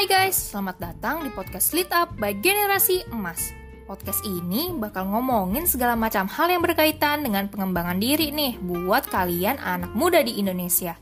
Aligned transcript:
Hai 0.00 0.08
guys, 0.08 0.48
selamat 0.48 0.80
datang 0.80 1.20
di 1.20 1.28
podcast 1.28 1.76
Lit 1.76 1.92
Up 1.92 2.16
by 2.16 2.32
Generasi 2.40 3.12
Emas. 3.12 3.52
Podcast 3.84 4.24
ini 4.24 4.72
bakal 4.72 5.04
ngomongin 5.04 5.68
segala 5.68 5.92
macam 5.92 6.24
hal 6.24 6.48
yang 6.48 6.64
berkaitan 6.64 7.20
dengan 7.20 7.52
pengembangan 7.52 8.00
diri 8.00 8.32
nih 8.32 8.56
buat 8.64 9.04
kalian 9.12 9.60
anak 9.60 9.92
muda 9.92 10.24
di 10.24 10.40
Indonesia. 10.40 10.96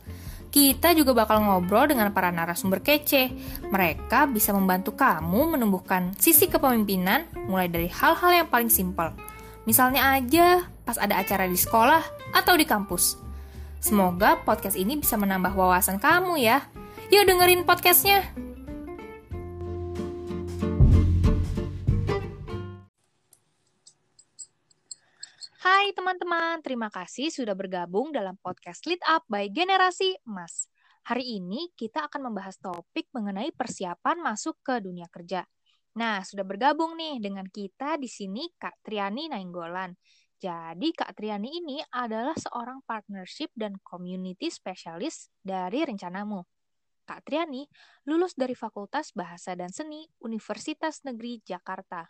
Kita 0.50 0.98
juga 0.98 1.14
bakal 1.14 1.46
ngobrol 1.46 1.86
dengan 1.86 2.10
para 2.10 2.34
narasumber 2.34 2.82
kece. 2.82 3.30
Mereka 3.70 4.34
bisa 4.34 4.50
membantu 4.50 4.98
kamu 4.98 5.54
menumbuhkan 5.54 6.18
sisi 6.18 6.50
kepemimpinan 6.50 7.30
mulai 7.46 7.70
dari 7.70 7.86
hal-hal 7.86 8.42
yang 8.42 8.50
paling 8.50 8.66
simpel. 8.66 9.14
Misalnya 9.62 10.10
aja 10.18 10.66
pas 10.82 10.98
ada 10.98 11.22
acara 11.22 11.46
di 11.46 11.54
sekolah 11.54 12.34
atau 12.34 12.58
di 12.58 12.66
kampus. 12.66 13.14
Semoga 13.78 14.42
podcast 14.42 14.74
ini 14.74 14.98
bisa 14.98 15.14
menambah 15.14 15.54
wawasan 15.54 16.02
kamu 16.02 16.42
ya. 16.42 16.66
Yuk 17.14 17.30
dengerin 17.30 17.62
podcastnya. 17.62 18.26
Hai 25.58 25.90
teman-teman, 25.90 26.62
terima 26.62 26.86
kasih 26.86 27.34
sudah 27.34 27.50
bergabung 27.50 28.14
dalam 28.14 28.38
podcast 28.38 28.78
Lead 28.86 29.02
Up 29.10 29.26
by 29.26 29.50
Generasi 29.50 30.14
Emas. 30.22 30.70
Hari 31.02 31.42
ini 31.42 31.74
kita 31.74 32.06
akan 32.06 32.30
membahas 32.30 32.62
topik 32.62 33.10
mengenai 33.10 33.50
persiapan 33.50 34.22
masuk 34.22 34.54
ke 34.62 34.78
dunia 34.78 35.10
kerja. 35.10 35.42
Nah, 35.98 36.22
sudah 36.22 36.46
bergabung 36.46 36.94
nih 36.94 37.18
dengan 37.18 37.42
kita 37.50 37.98
di 37.98 38.06
sini 38.06 38.46
Kak 38.54 38.86
Triani 38.86 39.34
Nainggolan. 39.34 39.98
Jadi 40.38 40.94
Kak 40.94 41.18
Triani 41.18 41.50
ini 41.50 41.82
adalah 41.90 42.38
seorang 42.38 42.78
partnership 42.86 43.50
dan 43.58 43.82
community 43.82 44.54
specialist 44.54 45.34
dari 45.42 45.82
Rencanamu. 45.82 46.38
Kak 47.02 47.26
Triani 47.26 47.66
lulus 48.06 48.38
dari 48.38 48.54
Fakultas 48.54 49.10
Bahasa 49.10 49.58
dan 49.58 49.74
Seni 49.74 50.06
Universitas 50.22 51.02
Negeri 51.02 51.42
Jakarta 51.42 52.06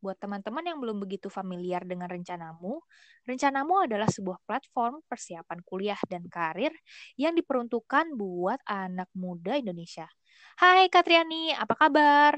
Buat 0.00 0.16
teman-teman 0.16 0.64
yang 0.64 0.80
belum 0.80 0.96
begitu 0.96 1.28
familiar 1.28 1.84
dengan 1.84 2.08
rencanamu, 2.08 2.80
rencanamu 3.28 3.84
adalah 3.84 4.08
sebuah 4.08 4.40
platform 4.48 5.04
persiapan 5.04 5.60
kuliah 5.60 6.00
dan 6.08 6.24
karir 6.24 6.72
yang 7.20 7.36
diperuntukkan 7.36 8.16
buat 8.16 8.64
anak 8.64 9.12
muda 9.12 9.60
Indonesia. 9.60 10.08
Hai 10.56 10.88
Katriani, 10.88 11.52
apa 11.52 11.76
kabar? 11.76 12.32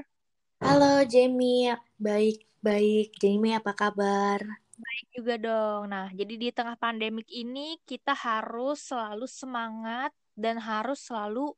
Halo 0.58 1.06
Jamie, 1.06 1.70
baik-baik. 2.02 3.14
Jamie, 3.22 3.54
apa 3.54 3.70
kabar? 3.78 4.42
Baik 4.74 5.06
juga 5.14 5.34
dong. 5.38 5.86
Nah, 5.86 6.10
jadi 6.10 6.34
di 6.34 6.48
tengah 6.50 6.74
pandemik 6.74 7.30
ini 7.30 7.78
kita 7.86 8.10
harus 8.10 8.90
selalu 8.90 9.30
semangat 9.30 10.10
dan 10.34 10.58
harus 10.58 10.98
selalu 10.98 11.54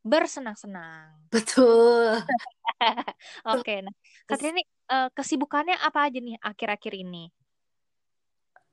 bersenang-senang. 0.00 1.28
Betul. 1.28 2.24
Oke, 3.52 3.84
nah 3.84 3.92
Katriani 4.24 4.64
uh, 4.88 5.08
kesibukannya 5.12 5.76
apa 5.78 6.08
aja 6.08 6.18
nih 6.18 6.36
akhir-akhir 6.40 6.92
ini? 6.96 7.30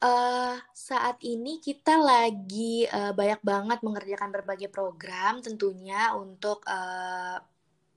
Uh, 0.04 0.60
saat 0.76 1.18
ini 1.24 1.58
kita 1.64 1.96
lagi 1.98 2.84
uh, 2.92 3.16
banyak 3.16 3.42
banget 3.42 3.80
mengerjakan 3.80 4.30
berbagai 4.30 4.68
program 4.68 5.40
tentunya 5.40 6.12
untuk 6.14 6.62
uh, 6.68 7.40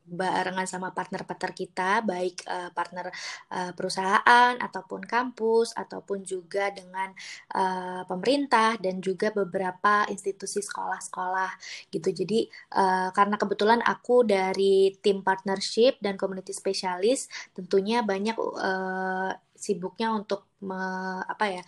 barengan 0.08 0.64
sama 0.64 0.90
partner-partner 0.96 1.52
kita, 1.52 2.00
baik 2.02 2.42
uh, 2.48 2.72
partner 2.72 3.12
uh, 3.52 3.72
perusahaan 3.76 4.56
ataupun 4.56 5.04
kampus 5.04 5.76
ataupun 5.76 6.24
juga 6.24 6.72
dengan 6.72 7.12
uh, 7.54 8.02
pemerintah 8.08 8.80
dan 8.80 9.04
juga 9.04 9.28
beberapa 9.30 10.08
institusi 10.08 10.64
sekolah-sekolah 10.64 11.52
gitu. 11.92 12.08
Jadi 12.10 12.48
uh, 12.74 13.12
karena 13.12 13.36
kebetulan 13.36 13.80
aku 13.84 14.24
dari 14.24 14.96
tim 15.04 15.20
partnership 15.20 16.00
dan 16.00 16.16
community 16.16 16.56
specialist, 16.56 17.28
tentunya 17.52 18.00
banyak 18.00 18.36
uh, 18.40 19.32
sibuknya 19.58 20.14
untuk 20.14 20.46
me, 20.62 20.78
apa 21.26 21.44
ya 21.50 21.62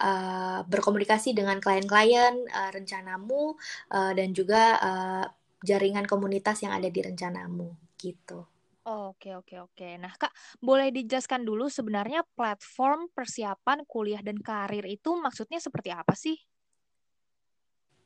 uh, 0.00 0.60
berkomunikasi 0.64 1.36
dengan 1.36 1.60
klien-klien 1.60 2.34
uh, 2.48 2.70
rencanamu 2.72 3.54
uh, 3.92 4.12
dan 4.16 4.32
juga 4.32 4.62
uh, 4.80 5.24
jaringan 5.60 6.08
komunitas 6.08 6.64
yang 6.64 6.72
ada 6.72 6.88
di 6.88 7.00
rencanamu 7.04 7.83
gitu. 8.04 8.44
Oke, 8.84 9.32
oke, 9.32 9.64
oke. 9.64 9.88
Nah, 9.96 10.12
Kak, 10.12 10.28
boleh 10.60 10.92
dijelaskan 10.92 11.40
dulu 11.40 11.72
sebenarnya 11.72 12.20
platform 12.36 13.08
persiapan 13.16 13.88
kuliah 13.88 14.20
dan 14.20 14.36
karir 14.36 14.84
itu 14.84 15.16
maksudnya 15.16 15.56
seperti 15.56 15.88
apa 15.88 16.12
sih? 16.12 16.36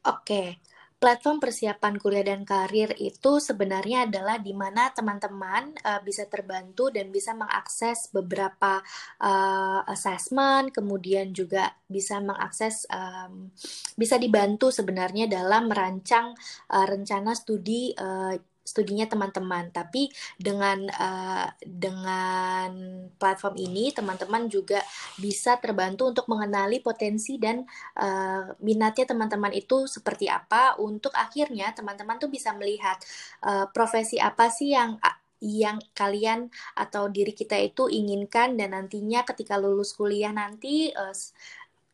Oke, 0.06 0.62
platform 1.02 1.42
persiapan 1.42 1.98
kuliah 1.98 2.22
dan 2.26 2.46
karir 2.46 2.94
itu 2.94 3.42
sebenarnya 3.42 4.06
adalah 4.06 4.38
di 4.38 4.54
mana 4.54 4.90
teman-teman 4.94 5.74
uh, 5.82 5.98
bisa 6.06 6.30
terbantu 6.30 6.94
dan 6.94 7.10
bisa 7.10 7.34
mengakses 7.34 8.10
beberapa 8.14 8.78
uh, 9.18 9.82
assessment, 9.90 10.74
kemudian 10.74 11.34
juga 11.34 11.74
bisa 11.90 12.22
mengakses, 12.22 12.86
um, 12.90 13.50
bisa 13.98 14.14
dibantu 14.14 14.70
sebenarnya 14.70 15.26
dalam 15.26 15.66
merancang 15.66 16.38
uh, 16.70 16.86
rencana 16.86 17.34
studi 17.34 17.94
uh, 17.98 18.38
studinya 18.68 19.08
teman-teman. 19.08 19.72
Tapi 19.72 20.12
dengan 20.36 20.84
uh, 20.92 21.48
dengan 21.64 22.70
platform 23.16 23.56
ini 23.56 23.96
teman-teman 23.96 24.52
juga 24.52 24.84
bisa 25.16 25.56
terbantu 25.56 26.12
untuk 26.12 26.28
mengenali 26.28 26.84
potensi 26.84 27.40
dan 27.40 27.64
uh, 27.96 28.52
minatnya 28.60 29.08
teman-teman 29.08 29.56
itu 29.56 29.88
seperti 29.88 30.28
apa 30.28 30.76
untuk 30.76 31.16
akhirnya 31.16 31.72
teman-teman 31.72 32.20
tuh 32.20 32.28
bisa 32.28 32.52
melihat 32.52 33.00
uh, 33.40 33.64
profesi 33.72 34.20
apa 34.20 34.52
sih 34.52 34.76
yang 34.76 35.00
yang 35.38 35.78
kalian 35.94 36.50
atau 36.74 37.06
diri 37.06 37.30
kita 37.30 37.54
itu 37.62 37.86
inginkan 37.86 38.58
dan 38.58 38.74
nantinya 38.74 39.22
ketika 39.22 39.54
lulus 39.54 39.94
kuliah 39.94 40.34
nanti 40.34 40.90
uh, 40.90 41.14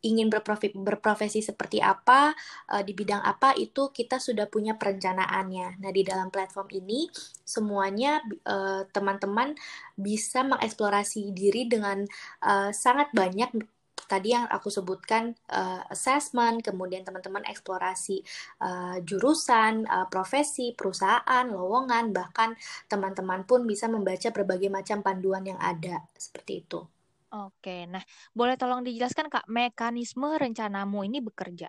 ingin 0.05 0.29
berprofesi, 0.29 0.77
berprofesi 0.77 1.41
seperti 1.41 1.81
apa, 1.81 2.37
uh, 2.71 2.83
di 2.85 2.93
bidang 2.93 3.25
apa, 3.25 3.57
itu 3.57 3.89
kita 3.91 4.21
sudah 4.21 4.47
punya 4.47 4.77
perencanaannya. 4.77 5.81
Nah, 5.81 5.91
di 5.91 6.05
dalam 6.05 6.29
platform 6.29 6.69
ini, 6.85 7.09
semuanya 7.43 8.21
uh, 8.45 8.85
teman-teman 8.93 9.57
bisa 9.97 10.45
mengeksplorasi 10.45 11.33
diri 11.33 11.67
dengan 11.67 12.05
uh, 12.45 12.71
sangat 12.71 13.11
banyak 13.17 13.57
tadi 14.05 14.37
yang 14.37 14.45
aku 14.47 14.69
sebutkan 14.69 15.33
uh, 15.49 15.83
assessment, 15.89 16.61
kemudian 16.61 17.03
teman-teman 17.03 17.43
eksplorasi 17.49 18.21
uh, 18.61 19.01
jurusan, 19.01 19.89
uh, 19.89 20.07
profesi, 20.13 20.77
perusahaan, 20.77 21.45
lowongan, 21.49 22.13
bahkan 22.13 22.53
teman-teman 22.87 23.49
pun 23.49 23.65
bisa 23.65 23.89
membaca 23.89 24.29
berbagai 24.31 24.69
macam 24.69 25.01
panduan 25.01 25.45
yang 25.49 25.61
ada 25.61 26.05
seperti 26.15 26.65
itu. 26.65 26.85
Oke, 27.34 27.91
nah 27.91 28.03
boleh 28.31 28.55
tolong 28.55 28.87
dijelaskan 28.87 29.27
Kak, 29.27 29.50
mekanisme 29.50 30.39
rencanamu 30.39 31.03
ini 31.03 31.19
bekerja? 31.19 31.67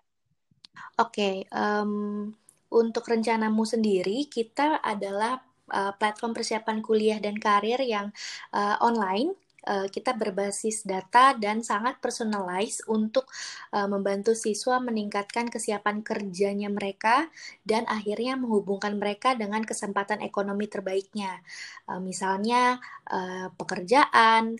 Oke, 1.02 1.50
um, 1.50 2.30
untuk 2.70 3.10
rencanamu 3.10 3.66
sendiri, 3.66 4.30
kita 4.30 4.78
adalah 4.86 5.42
uh, 5.74 5.94
platform 5.98 6.38
persiapan 6.38 6.86
kuliah 6.86 7.18
dan 7.18 7.42
karir 7.42 7.82
yang 7.82 8.14
uh, 8.54 8.78
online. 8.84 9.34
Uh, 9.66 9.90
kita 9.90 10.14
berbasis 10.14 10.86
data 10.86 11.34
dan 11.34 11.66
sangat 11.66 11.98
personalized 11.98 12.86
untuk 12.86 13.26
uh, 13.74 13.90
membantu 13.90 14.38
siswa 14.38 14.78
meningkatkan 14.78 15.50
kesiapan 15.50 16.06
kerjanya 16.06 16.70
mereka 16.70 17.26
dan 17.66 17.82
akhirnya 17.90 18.38
menghubungkan 18.38 18.94
mereka 19.02 19.34
dengan 19.34 19.66
kesempatan 19.66 20.22
ekonomi 20.22 20.70
terbaiknya. 20.70 21.42
Uh, 21.90 21.98
misalnya 21.98 22.78
uh, 23.10 23.50
pekerjaan, 23.58 24.54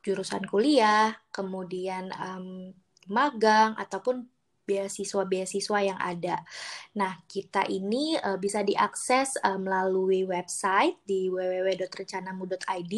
jurusan 0.00 0.44
kuliah, 0.48 1.12
kemudian 1.32 2.08
um, 2.16 2.72
magang 3.08 3.76
ataupun 3.76 4.24
beasiswa-beasiswa 4.70 5.78
yang 5.82 5.98
ada. 5.98 6.46
Nah, 6.94 7.18
kita 7.26 7.66
ini 7.66 8.14
uh, 8.14 8.38
bisa 8.38 8.62
diakses 8.62 9.34
uh, 9.42 9.58
melalui 9.58 10.22
website 10.22 11.02
di 11.02 11.26
www.rencanamu.id 11.26 12.94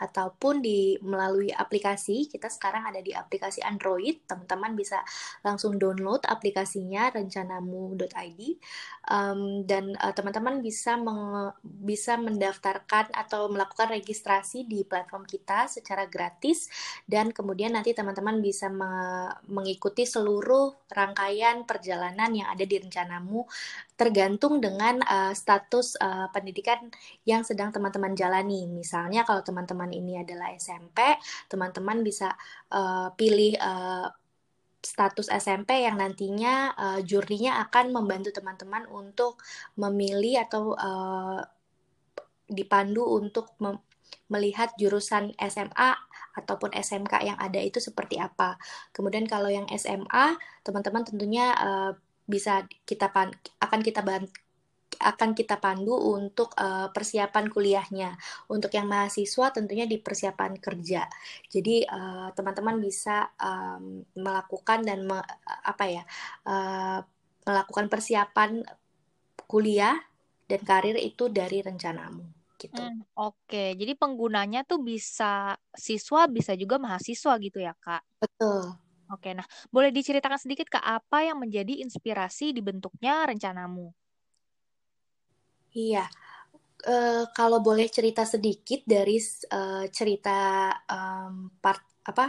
ataupun 0.00 0.64
di 0.64 0.96
melalui 1.04 1.52
aplikasi. 1.52 2.24
Kita 2.32 2.48
sekarang 2.48 2.88
ada 2.88 3.04
di 3.04 3.12
aplikasi 3.12 3.60
Android. 3.60 4.24
Teman-teman 4.24 4.72
bisa 4.72 5.04
langsung 5.44 5.76
download 5.76 6.24
aplikasinya 6.24 7.12
rencanamu.id 7.12 8.40
um, 9.10 9.66
dan 9.66 9.92
uh, 9.98 10.14
teman-teman 10.14 10.62
bisa 10.62 10.94
meng, 10.94 11.52
bisa 11.64 12.14
mendaftarkan 12.16 13.10
atau 13.12 13.50
melakukan 13.50 13.90
registrasi 13.90 14.64
di 14.64 14.86
platform 14.86 15.26
kita 15.26 15.66
secara 15.66 16.06
gratis 16.06 16.70
dan 17.10 17.34
kemudian 17.34 17.74
nanti 17.74 17.92
teman-teman 17.92 18.38
bisa 18.38 18.70
me 18.70 18.92
mengikuti 19.50 20.06
seluruh 20.06 20.86
rangkaian 20.86 21.09
rangkaian 21.10 21.66
perjalanan 21.66 22.30
yang 22.30 22.46
ada 22.46 22.62
di 22.62 22.78
rencanamu 22.78 23.42
tergantung 23.98 24.62
dengan 24.62 25.02
uh, 25.02 25.34
status 25.34 25.98
uh, 25.98 26.30
pendidikan 26.30 26.86
yang 27.26 27.42
sedang 27.42 27.74
teman-teman 27.74 28.14
jalani. 28.14 28.70
Misalnya 28.70 29.26
kalau 29.26 29.42
teman-teman 29.42 29.90
ini 29.90 30.22
adalah 30.22 30.54
SMP, 30.54 31.02
teman-teman 31.50 32.06
bisa 32.06 32.32
uh, 32.70 33.10
pilih 33.18 33.58
uh, 33.58 34.08
status 34.80 35.28
SMP 35.28 35.84
yang 35.84 36.00
nantinya 36.00 36.72
uh, 36.72 37.00
jurinya 37.04 37.60
akan 37.68 37.92
membantu 37.92 38.32
teman-teman 38.32 38.88
untuk 38.88 39.36
memilih 39.76 40.40
atau 40.48 40.72
uh, 40.72 41.44
dipandu 42.48 43.04
untuk 43.04 43.52
melihat 44.30 44.70
jurusan 44.78 45.34
SMA 45.36 45.90
ataupun 46.38 46.70
SMK 46.70 47.26
yang 47.26 47.38
ada 47.38 47.58
itu 47.58 47.82
seperti 47.82 48.22
apa. 48.22 48.56
Kemudian 48.94 49.26
kalau 49.26 49.50
yang 49.50 49.66
SMA, 49.74 50.38
teman-teman 50.62 51.02
tentunya 51.02 51.52
uh, 51.58 51.92
bisa 52.30 52.62
kita 52.86 53.10
akan 53.58 53.80
kita 53.82 54.06
akan 55.00 55.32
kita 55.32 55.56
pandu 55.58 55.96
untuk 55.96 56.54
uh, 56.60 56.92
persiapan 56.94 57.50
kuliahnya. 57.50 58.14
Untuk 58.46 58.70
yang 58.76 58.86
mahasiswa 58.86 59.50
tentunya 59.50 59.88
di 59.90 59.98
persiapan 59.98 60.60
kerja. 60.60 61.08
Jadi 61.50 61.82
eh, 61.82 62.28
teman-teman 62.36 62.76
bisa 62.78 63.32
um, 63.40 64.04
melakukan 64.14 64.84
dan 64.84 65.08
me, 65.08 65.18
apa 65.64 65.84
ya 65.88 66.02
uh, 66.46 67.00
melakukan 67.48 67.88
persiapan 67.88 68.62
kuliah 69.48 69.96
dan 70.46 70.60
karir 70.62 70.94
itu 71.00 71.26
dari 71.26 71.62
rencanamu 71.62 72.39
gitu. 72.60 72.76
Hmm, 72.76 73.00
Oke, 73.16 73.72
jadi 73.72 73.96
penggunanya 73.96 74.68
tuh 74.68 74.84
bisa 74.84 75.56
siswa, 75.72 76.28
bisa 76.28 76.52
juga 76.52 76.76
mahasiswa 76.76 77.32
gitu 77.40 77.58
ya, 77.58 77.72
Kak? 77.80 78.04
Betul. 78.20 78.76
Oke, 79.10 79.34
nah 79.34 79.46
boleh 79.74 79.90
diceritakan 79.90 80.38
sedikit 80.38 80.70
Kak 80.70 80.86
apa 80.86 81.26
yang 81.26 81.42
menjadi 81.42 81.82
inspirasi 81.82 82.54
dibentuknya 82.54 83.26
rencanamu? 83.26 83.90
Iya, 85.74 86.06
uh, 86.86 87.26
kalau 87.34 87.58
boleh 87.58 87.90
cerita 87.90 88.22
sedikit 88.22 88.86
dari 88.86 89.18
uh, 89.50 89.86
cerita 89.90 90.70
um, 90.86 91.50
part 91.58 91.82
apa 92.06 92.26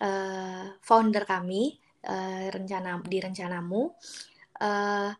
uh, 0.00 0.66
founder 0.80 1.28
kami 1.28 1.76
uh, 2.08 2.48
rencana 2.48 3.04
di 3.04 3.18
rencanamu. 3.20 3.82
Uh, 4.64 5.12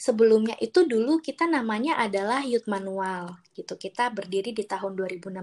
sebelumnya 0.00 0.56
itu 0.64 0.88
dulu 0.88 1.20
kita 1.20 1.44
namanya 1.44 2.00
adalah 2.00 2.40
Youth 2.40 2.66
Manual 2.66 3.36
gitu. 3.54 3.74
Kita 3.76 4.10
berdiri 4.10 4.50
di 4.54 4.64
tahun 4.66 4.94
2016, 4.96 5.40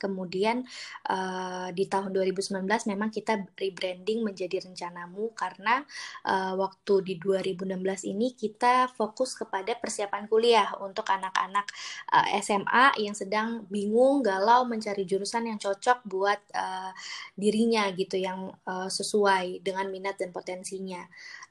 kemudian 0.00 0.64
uh, 1.08 1.68
di 1.72 1.84
tahun 1.88 2.12
2019 2.12 2.62
memang 2.92 3.10
kita 3.12 3.46
rebranding 3.56 4.22
menjadi 4.24 4.62
Rencanamu 4.68 5.32
karena 5.36 5.82
uh, 6.28 6.54
waktu 6.58 6.94
di 7.02 7.14
2016 7.20 8.12
ini 8.12 8.32
kita 8.34 8.92
fokus 8.92 9.34
kepada 9.36 9.76
persiapan 9.78 10.28
kuliah 10.28 10.68
untuk 10.82 11.08
anak-anak 11.08 11.66
uh, 12.12 12.26
eh, 12.32 12.42
SMA 12.44 13.00
yang 13.00 13.16
sedang 13.16 13.64
bingung, 13.72 14.20
galau 14.20 14.68
mencari 14.68 15.08
jurusan 15.08 15.48
yang 15.48 15.58
cocok 15.58 16.04
buat 16.04 16.40
uh, 16.52 16.92
dirinya 17.32 17.88
gitu 17.96 18.20
yang 18.20 18.52
uh, 18.68 18.88
sesuai 18.88 19.64
dengan 19.64 19.88
minat 19.88 20.20
dan 20.20 20.30
potensinya. 20.30 21.04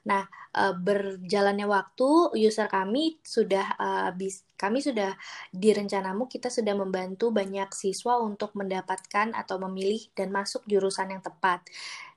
Nah, 0.06 0.22
uh, 0.54 0.74
berjalannya 0.74 1.66
waktu, 1.66 2.38
user 2.38 2.70
kami 2.70 3.18
sudah 3.26 3.74
uh, 3.74 4.10
bis, 4.14 4.45
kami 4.56 4.80
sudah 4.80 5.14
di 5.52 5.70
rencanamu 5.70 6.26
kita 6.26 6.48
sudah 6.48 6.72
membantu 6.72 7.30
banyak 7.30 7.70
siswa 7.76 8.18
untuk 8.20 8.56
mendapatkan 8.56 9.36
atau 9.36 9.56
memilih 9.68 10.00
dan 10.16 10.32
masuk 10.32 10.64
jurusan 10.64 11.12
yang 11.12 11.22
tepat 11.22 11.62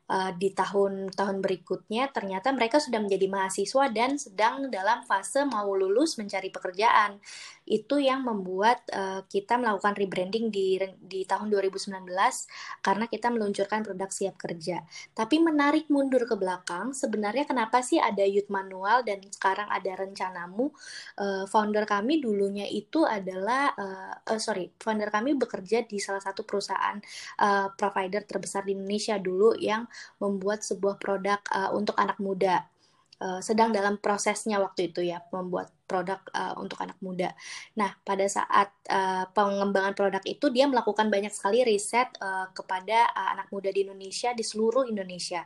uh, 0.09 0.31
di 0.35 0.51
tahun-tahun 0.51 1.37
berikutnya 1.39 2.09
ternyata 2.09 2.49
mereka 2.51 2.81
sudah 2.81 2.99
menjadi 2.99 3.29
mahasiswa 3.29 3.85
dan 3.93 4.17
sedang 4.17 4.67
dalam 4.73 5.05
fase 5.05 5.45
mau 5.45 5.69
lulus 5.71 6.17
mencari 6.17 6.49
pekerjaan. 6.49 7.21
Itu 7.69 8.01
yang 8.01 8.25
membuat 8.25 8.81
uh, 8.89 9.21
kita 9.29 9.61
melakukan 9.61 9.93
rebranding 9.93 10.49
di 10.49 10.81
di 10.97 11.21
tahun 11.21 11.53
2019 11.53 12.01
karena 12.81 13.05
kita 13.05 13.29
meluncurkan 13.29 13.85
produk 13.85 14.09
siap 14.09 14.41
kerja. 14.41 14.81
Tapi 15.13 15.37
menarik 15.37 15.85
mundur 15.93 16.25
ke 16.25 16.33
belakang, 16.33 16.97
sebenarnya 16.97 17.45
kenapa 17.45 17.85
sih 17.85 18.01
ada 18.01 18.25
Youth 18.25 18.49
Manual 18.49 19.05
dan 19.05 19.21
sekarang 19.29 19.69
ada 19.69 19.93
rencanamu? 19.93 20.73
Uh, 21.13 21.45
founder 21.45 21.85
kami 21.85 22.17
dulunya 22.17 22.65
itu 22.65 23.05
adalah 23.05 23.69
uh, 23.77 24.13
uh, 24.17 24.39
sorry, 24.41 24.73
founder 24.81 25.13
kami 25.13 25.37
bekerja 25.37 25.85
di 25.85 26.01
salah 26.01 26.25
satu 26.25 26.41
perusahaan 26.41 26.97
uh, 27.37 27.69
provider 27.77 28.25
terbesar 28.25 28.65
di 28.65 28.73
Indonesia 28.73 29.21
dulu 29.21 29.53
yang 29.53 29.85
membuat 30.17 30.65
sebuah 30.65 30.97
produk 30.97 31.37
uh, 31.53 31.69
untuk 31.77 31.93
anak 32.01 32.17
muda. 32.17 32.65
Uh, 33.19 33.43
sedang 33.43 33.75
dalam 33.75 33.99
prosesnya 33.99 34.63
waktu 34.63 34.95
itu 34.95 35.03
ya 35.03 35.19
membuat 35.35 35.75
produk 35.89 36.21
uh, 36.37 36.53
untuk 36.61 36.77
anak 36.85 37.01
muda. 37.01 37.33
Nah 37.73 37.97
pada 38.05 38.29
saat 38.29 38.69
uh, 38.85 39.25
pengembangan 39.33 39.97
produk 39.97 40.21
itu 40.29 40.53
dia 40.53 40.69
melakukan 40.69 41.09
banyak 41.09 41.33
sekali 41.33 41.65
riset 41.65 42.13
uh, 42.21 42.45
kepada 42.53 43.09
uh, 43.09 43.33
anak 43.33 43.49
muda 43.49 43.73
di 43.73 43.89
Indonesia 43.89 44.29
di 44.37 44.45
seluruh 44.45 44.85
Indonesia. 44.85 45.41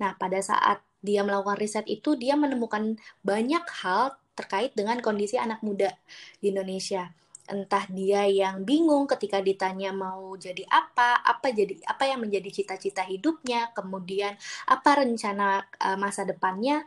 Nah 0.00 0.16
pada 0.16 0.40
saat 0.40 0.80
dia 1.04 1.20
melakukan 1.20 1.60
riset 1.60 1.84
itu 1.84 2.16
dia 2.16 2.32
menemukan 2.32 2.96
banyak 3.20 3.64
hal 3.84 4.16
terkait 4.32 4.72
dengan 4.72 4.96
kondisi 5.04 5.36
anak 5.36 5.60
muda 5.60 5.92
di 6.40 6.48
Indonesia 6.48 7.12
entah 7.42 7.84
dia 7.90 8.22
yang 8.30 8.62
bingung 8.62 9.04
ketika 9.10 9.42
ditanya 9.42 9.90
mau 9.90 10.38
jadi 10.38 10.62
apa, 10.70 11.20
apa 11.20 11.50
jadi 11.50 11.74
apa 11.84 12.06
yang 12.06 12.22
menjadi 12.22 12.48
cita-cita 12.48 13.02
hidupnya, 13.02 13.74
kemudian 13.74 14.38
apa 14.70 15.02
rencana 15.02 15.66
masa 15.98 16.22
depannya, 16.22 16.86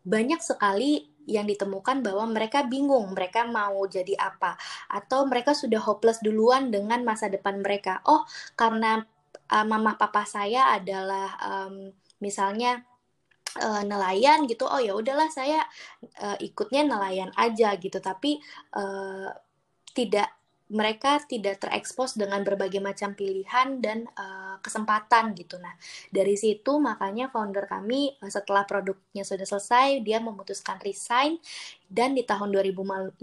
banyak 0.00 0.40
sekali 0.40 1.04
yang 1.30 1.46
ditemukan 1.46 2.02
bahwa 2.02 2.26
mereka 2.26 2.66
bingung 2.66 3.14
mereka 3.14 3.46
mau 3.46 3.86
jadi 3.86 4.18
apa 4.18 4.58
atau 4.90 5.24
mereka 5.30 5.54
sudah 5.54 5.78
hopeless 5.78 6.18
duluan 6.18 6.74
dengan 6.74 7.06
masa 7.06 7.30
depan 7.30 7.62
mereka. 7.62 8.02
Oh, 8.10 8.26
karena 8.58 8.98
uh, 9.54 9.66
mama 9.66 9.94
papa 9.94 10.26
saya 10.26 10.74
adalah 10.74 11.38
um, 11.38 11.94
misalnya 12.18 12.82
uh, 13.62 13.82
nelayan 13.86 14.50
gitu. 14.50 14.66
Oh 14.66 14.82
ya 14.82 14.98
udahlah 14.98 15.30
saya 15.30 15.62
uh, 16.18 16.36
ikutnya 16.42 16.82
nelayan 16.82 17.30
aja 17.38 17.78
gitu. 17.78 18.02
Tapi 18.02 18.42
uh, 18.74 19.30
tidak 19.94 20.39
mereka 20.70 21.18
tidak 21.26 21.58
terekspos 21.66 22.14
dengan 22.14 22.46
berbagai 22.46 22.78
macam 22.78 23.12
pilihan 23.18 23.82
dan 23.82 24.06
uh, 24.14 24.56
kesempatan 24.62 25.34
gitu. 25.34 25.58
Nah, 25.58 25.74
dari 26.14 26.38
situ 26.38 26.78
makanya 26.78 27.26
founder 27.28 27.66
kami 27.66 28.14
uh, 28.22 28.30
setelah 28.30 28.62
produknya 28.64 29.26
sudah 29.26 29.44
selesai, 29.44 29.98
dia 30.06 30.22
memutuskan 30.22 30.78
resign 30.80 31.42
dan 31.90 32.14
di 32.14 32.22
tahun 32.22 32.54
2015 32.54 33.18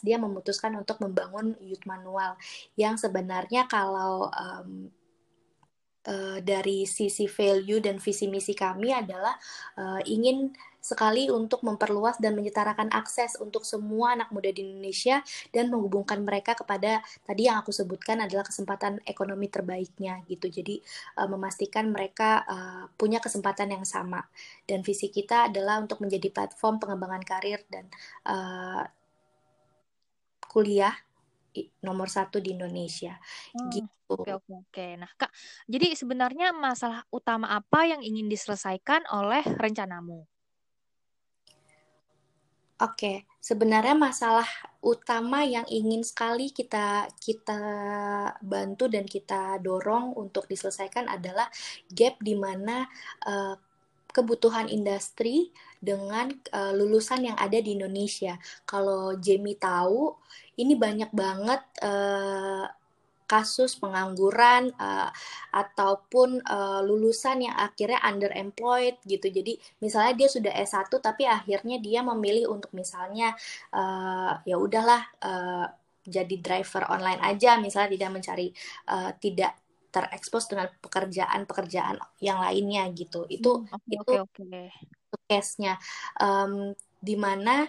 dia 0.00 0.16
memutuskan 0.16 0.72
untuk 0.80 0.96
membangun 1.04 1.52
Youth 1.60 1.84
Manual 1.84 2.40
yang 2.80 2.96
sebenarnya 2.96 3.68
kalau 3.68 4.32
um, 4.32 4.88
uh, 6.08 6.38
dari 6.40 6.88
sisi 6.88 7.28
value 7.28 7.84
dan 7.84 8.00
visi 8.00 8.26
misi 8.32 8.56
kami 8.56 8.96
adalah 8.96 9.36
uh, 9.76 10.00
ingin 10.08 10.56
sekali 10.88 11.28
untuk 11.28 11.60
memperluas 11.60 12.16
dan 12.16 12.32
menyetarakan 12.32 12.88
akses 12.96 13.36
untuk 13.36 13.68
semua 13.68 14.16
anak 14.16 14.32
muda 14.32 14.48
di 14.48 14.64
Indonesia 14.64 15.20
dan 15.52 15.68
menghubungkan 15.68 16.24
mereka 16.24 16.56
kepada 16.56 17.04
tadi 17.28 17.44
yang 17.44 17.60
aku 17.60 17.68
sebutkan 17.68 18.24
adalah 18.24 18.48
kesempatan 18.48 19.04
ekonomi 19.04 19.52
terbaiknya 19.52 20.24
gitu. 20.24 20.48
Jadi 20.48 20.80
uh, 21.20 21.28
memastikan 21.28 21.92
mereka 21.92 22.48
uh, 22.48 22.84
punya 22.96 23.20
kesempatan 23.20 23.76
yang 23.76 23.84
sama 23.84 24.24
dan 24.64 24.80
visi 24.80 25.12
kita 25.12 25.52
adalah 25.52 25.76
untuk 25.84 26.00
menjadi 26.00 26.32
platform 26.32 26.80
pengembangan 26.80 27.22
karir 27.28 27.60
dan 27.68 27.84
uh, 28.24 28.88
kuliah 30.48 30.96
nomor 31.84 32.08
satu 32.08 32.38
di 32.38 32.54
Indonesia. 32.54 33.18
Hmm, 33.52 33.68
gitu. 33.72 34.14
Oke 34.14 34.32
oke 34.32 34.52
oke. 34.68 34.86
Nah 34.96 35.10
kak, 35.20 35.32
jadi 35.68 35.92
sebenarnya 35.92 36.54
masalah 36.56 37.04
utama 37.12 37.52
apa 37.52 37.84
yang 37.84 38.00
ingin 38.00 38.30
diselesaikan 38.30 39.04
oleh 39.12 39.44
rencanamu? 39.44 40.24
Oke, 42.78 43.26
sebenarnya 43.42 43.98
masalah 43.98 44.46
utama 44.78 45.42
yang 45.42 45.66
ingin 45.66 46.06
sekali 46.06 46.54
kita 46.54 47.10
kita 47.18 47.58
bantu 48.38 48.86
dan 48.86 49.02
kita 49.02 49.58
dorong 49.58 50.14
untuk 50.14 50.46
diselesaikan 50.46 51.10
adalah 51.10 51.50
gap 51.90 52.22
di 52.22 52.38
mana 52.38 52.86
uh, 53.26 53.58
kebutuhan 54.14 54.70
industri 54.70 55.50
dengan 55.82 56.30
uh, 56.54 56.70
lulusan 56.70 57.34
yang 57.34 57.38
ada 57.42 57.58
di 57.58 57.74
Indonesia. 57.74 58.38
Kalau 58.62 59.18
Jamie 59.18 59.58
tahu, 59.58 60.14
ini 60.62 60.78
banyak 60.78 61.10
banget 61.10 61.62
uh, 61.82 62.62
kasus 63.28 63.76
pengangguran 63.76 64.72
uh, 64.80 65.12
ataupun 65.52 66.40
uh, 66.48 66.80
lulusan 66.80 67.44
yang 67.44 67.54
akhirnya 67.54 68.00
underemployed 68.00 68.96
gitu. 69.04 69.28
Jadi 69.28 69.60
misalnya 69.84 70.16
dia 70.16 70.28
sudah 70.32 70.52
S1 70.56 70.88
tapi 70.98 71.28
akhirnya 71.28 71.76
dia 71.76 72.00
memilih 72.00 72.48
untuk 72.48 72.72
misalnya 72.72 73.36
uh, 73.76 74.40
ya 74.48 74.56
udahlah 74.56 75.04
uh, 75.20 75.68
jadi 76.08 76.40
driver 76.40 76.88
online 76.88 77.20
aja 77.20 77.60
misalnya 77.60 77.92
tidak 77.92 78.10
mencari 78.16 78.48
uh, 78.88 79.12
tidak 79.20 79.52
terekspos 79.92 80.48
dengan 80.48 80.72
pekerjaan-pekerjaan 80.80 82.00
yang 82.24 82.40
lainnya 82.40 82.88
gitu. 82.96 83.28
Itu 83.28 83.64
hmm, 83.64 83.76
okay, 83.76 83.92
itu 83.92 84.12
okay, 84.16 84.18
okay. 84.24 84.66
case-nya 85.28 85.76
um, 86.16 86.72
di 86.98 87.14
mana 87.14 87.68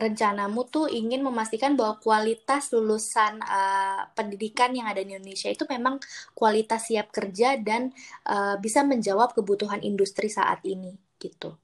rencanamu 0.00 0.64
tuh 0.72 0.88
ingin 0.88 1.20
memastikan 1.20 1.76
bahwa 1.76 2.00
kualitas 2.00 2.72
lulusan 2.72 3.38
uh, 3.44 4.08
pendidikan 4.16 4.72
yang 4.72 4.88
ada 4.88 5.04
di 5.04 5.12
Indonesia 5.12 5.52
itu 5.52 5.68
memang 5.68 6.00
kualitas 6.32 6.88
siap 6.88 7.12
kerja 7.12 7.60
dan 7.60 7.92
uh, 8.24 8.56
bisa 8.56 8.80
menjawab 8.82 9.36
kebutuhan 9.36 9.84
industri 9.84 10.32
saat 10.32 10.64
ini 10.64 10.96
gitu. 11.20 11.54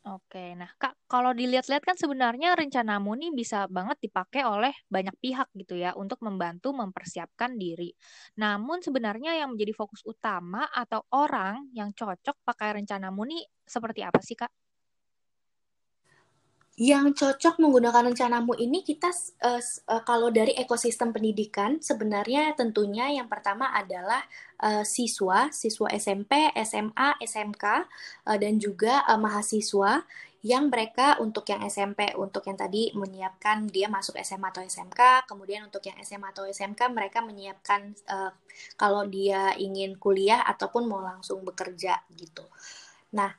Oke, 0.00 0.56
nah 0.56 0.72
Kak, 0.80 0.96
kalau 1.12 1.36
dilihat-lihat 1.36 1.84
kan 1.84 1.92
sebenarnya 1.92 2.56
rencanamu 2.56 3.12
nih 3.20 3.36
bisa 3.36 3.68
banget 3.68 4.00
dipakai 4.00 4.48
oleh 4.48 4.72
banyak 4.88 5.12
pihak 5.20 5.52
gitu 5.52 5.76
ya 5.76 5.92
untuk 5.92 6.24
membantu 6.24 6.72
mempersiapkan 6.72 7.60
diri. 7.60 7.92
Namun 8.40 8.80
sebenarnya 8.80 9.36
yang 9.36 9.52
menjadi 9.52 9.76
fokus 9.76 10.00
utama 10.08 10.64
atau 10.72 11.04
orang 11.12 11.68
yang 11.76 11.92
cocok 11.92 12.32
pakai 12.48 12.80
rencanamu 12.80 13.28
nih 13.28 13.44
seperti 13.60 14.00
apa 14.00 14.24
sih 14.24 14.40
Kak? 14.40 14.48
Yang 16.80 17.20
cocok 17.20 17.60
menggunakan 17.60 18.08
rencanamu 18.08 18.56
ini 18.56 18.80
kita 18.80 19.12
uh, 19.44 19.60
uh, 19.60 20.00
kalau 20.00 20.32
dari 20.32 20.56
ekosistem 20.56 21.12
pendidikan 21.12 21.76
sebenarnya 21.76 22.56
tentunya 22.56 23.12
yang 23.12 23.28
pertama 23.28 23.68
adalah 23.68 24.24
uh, 24.64 24.80
siswa, 24.80 25.52
siswa 25.52 25.92
SMP, 25.92 26.48
SMA, 26.64 27.20
SMK 27.20 27.64
uh, 28.24 28.38
dan 28.40 28.56
juga 28.56 29.04
uh, 29.04 29.20
mahasiswa 29.20 30.08
yang 30.40 30.72
mereka 30.72 31.20
untuk 31.20 31.44
yang 31.52 31.60
SMP, 31.68 32.16
untuk 32.16 32.48
yang 32.48 32.56
tadi 32.56 32.96
menyiapkan 32.96 33.68
dia 33.68 33.92
masuk 33.92 34.16
SMA 34.24 34.48
atau 34.48 34.64
SMK, 34.64 35.28
kemudian 35.28 35.68
untuk 35.68 35.84
yang 35.84 36.00
SMA 36.00 36.32
atau 36.32 36.48
SMK 36.48 36.80
mereka 36.96 37.20
menyiapkan 37.20 37.92
uh, 38.08 38.32
kalau 38.80 39.04
dia 39.04 39.52
ingin 39.60 40.00
kuliah 40.00 40.40
ataupun 40.48 40.88
mau 40.88 41.04
langsung 41.04 41.44
bekerja 41.44 42.00
gitu. 42.16 42.48
Nah, 43.12 43.36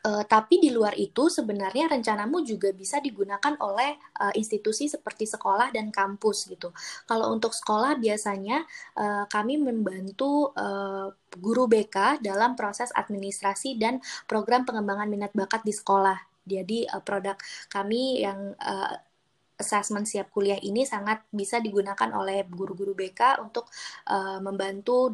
Uh, 0.00 0.24
tapi 0.24 0.56
di 0.56 0.72
luar 0.72 0.96
itu 0.96 1.28
sebenarnya 1.28 1.92
rencanamu 1.92 2.40
juga 2.40 2.72
bisa 2.72 3.04
digunakan 3.04 3.52
oleh 3.60 4.00
uh, 4.16 4.32
institusi 4.32 4.88
seperti 4.88 5.28
sekolah 5.28 5.68
dan 5.76 5.92
kampus 5.92 6.48
gitu. 6.48 6.72
Kalau 7.04 7.28
untuk 7.28 7.52
sekolah 7.52 8.00
biasanya 8.00 8.64
uh, 8.96 9.28
kami 9.28 9.60
membantu 9.60 10.56
uh, 10.56 11.12
guru 11.36 11.68
BK 11.68 12.24
dalam 12.24 12.56
proses 12.56 12.88
administrasi 12.96 13.76
dan 13.76 14.00
program 14.24 14.64
pengembangan 14.64 15.12
minat 15.12 15.36
bakat 15.36 15.60
di 15.68 15.76
sekolah. 15.76 16.16
Jadi 16.48 16.88
uh, 16.88 17.04
produk 17.04 17.36
kami 17.68 18.24
yang 18.24 18.56
uh, 18.56 18.96
assessment 19.60 20.08
siap 20.08 20.32
kuliah 20.32 20.56
ini 20.64 20.88
sangat 20.88 21.28
bisa 21.28 21.60
digunakan 21.60 22.08
oleh 22.16 22.48
guru-guru 22.48 22.96
BK 22.96 23.44
untuk 23.44 23.68
uh, 24.08 24.40
membantu 24.40 25.12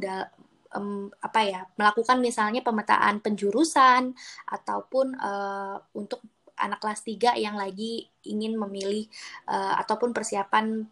um, 0.76 1.09
apa 1.25 1.40
ya 1.42 1.61
melakukan 1.80 2.21
misalnya 2.21 2.61
pemetaan 2.61 3.25
penjurusan 3.25 4.12
ataupun 4.47 5.16
uh, 5.16 5.80
untuk 5.97 6.21
anak 6.56 6.80
kelas 6.80 7.00
3 7.04 7.37
yang 7.40 7.56
lagi 7.56 8.09
ingin 8.28 8.56
memilih 8.56 9.04
uh, 9.49 9.76
ataupun 9.80 10.12
persiapan 10.12 10.85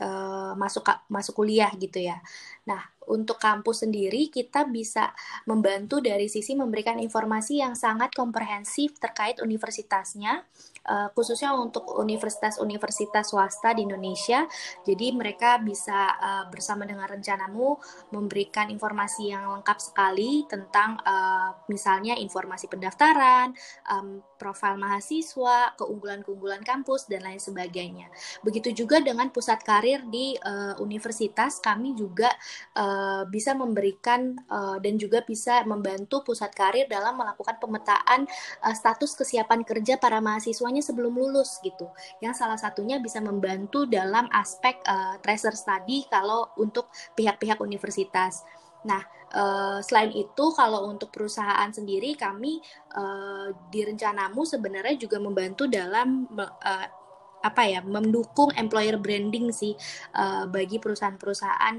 uh, 0.00 0.52
masuk 0.56 0.84
masuk 1.12 1.44
kuliah 1.44 1.72
gitu 1.76 2.00
ya. 2.00 2.20
Nah, 2.68 2.80
untuk 3.10 3.42
kampus 3.42 3.82
sendiri 3.82 4.30
kita 4.30 4.70
bisa 4.70 5.10
membantu 5.50 5.98
dari 5.98 6.30
sisi 6.30 6.54
memberikan 6.54 7.02
informasi 7.02 7.58
yang 7.58 7.74
sangat 7.74 8.14
komprehensif 8.14 8.96
terkait 9.02 9.42
universitasnya 9.42 10.46
uh, 10.86 11.08
khususnya 11.12 11.52
untuk 11.52 11.84
universitas-universitas 11.98 13.34
swasta 13.34 13.74
di 13.76 13.84
Indonesia. 13.84 14.46
Jadi 14.86 15.12
mereka 15.12 15.60
bisa 15.60 16.16
uh, 16.16 16.44
bersama 16.48 16.86
dengan 16.86 17.10
rencanamu 17.10 17.76
memberikan 18.14 18.70
informasi 18.70 19.34
yang 19.34 19.50
lengkap 19.60 19.78
sekali 19.82 20.46
tentang 20.48 20.96
uh, 21.02 21.56
misalnya 21.68 22.16
informasi 22.16 22.70
pendaftaran, 22.70 23.52
um, 23.90 24.22
profil 24.40 24.80
mahasiswa, 24.80 25.76
keunggulan-keunggulan 25.76 26.64
kampus 26.64 27.10
dan 27.10 27.26
lain 27.26 27.40
sebagainya. 27.42 28.08
Begitu 28.40 28.84
juga 28.84 29.02
dengan 29.02 29.28
pusat 29.28 29.60
karir 29.60 30.04
di 30.08 30.36
uh, 30.40 30.76
universitas 30.80 31.60
kami 31.60 31.92
juga 31.92 32.32
uh, 32.76 32.99
bisa 33.28 33.54
memberikan 33.54 34.36
uh, 34.50 34.76
dan 34.82 34.96
juga 34.96 35.22
bisa 35.24 35.62
membantu 35.64 36.24
pusat 36.26 36.50
karir 36.52 36.86
dalam 36.90 37.16
melakukan 37.16 37.56
pemetaan 37.60 38.26
uh, 38.64 38.74
status 38.74 39.14
kesiapan 39.16 39.62
kerja 39.62 39.96
para 39.96 40.18
mahasiswanya 40.18 40.82
sebelum 40.82 41.14
lulus 41.14 41.60
gitu. 41.62 41.88
Yang 42.18 42.42
salah 42.42 42.58
satunya 42.58 42.98
bisa 42.98 43.22
membantu 43.22 43.86
dalam 43.86 44.26
aspek 44.34 44.80
uh, 44.84 45.16
tracer 45.22 45.54
study 45.54 46.06
kalau 46.08 46.50
untuk 46.58 46.88
pihak-pihak 47.16 47.60
universitas. 47.60 48.42
Nah, 48.80 49.04
selain 49.84 50.10
itu 50.16 50.44
kalau 50.56 50.88
untuk 50.90 51.12
perusahaan 51.14 51.68
sendiri 51.70 52.18
kami 52.18 52.58
uh, 52.96 53.52
di 53.68 53.84
rencanamu 53.84 54.42
sebenarnya 54.42 54.96
juga 54.98 55.22
membantu 55.22 55.68
dalam 55.68 56.26
apa 57.40 57.62
ya 57.68 57.84
mendukung 57.84 58.50
employer 58.56 58.96
branding 58.96 59.52
sih 59.54 59.76
bagi 60.48 60.76
perusahaan-perusahaan 60.82 61.76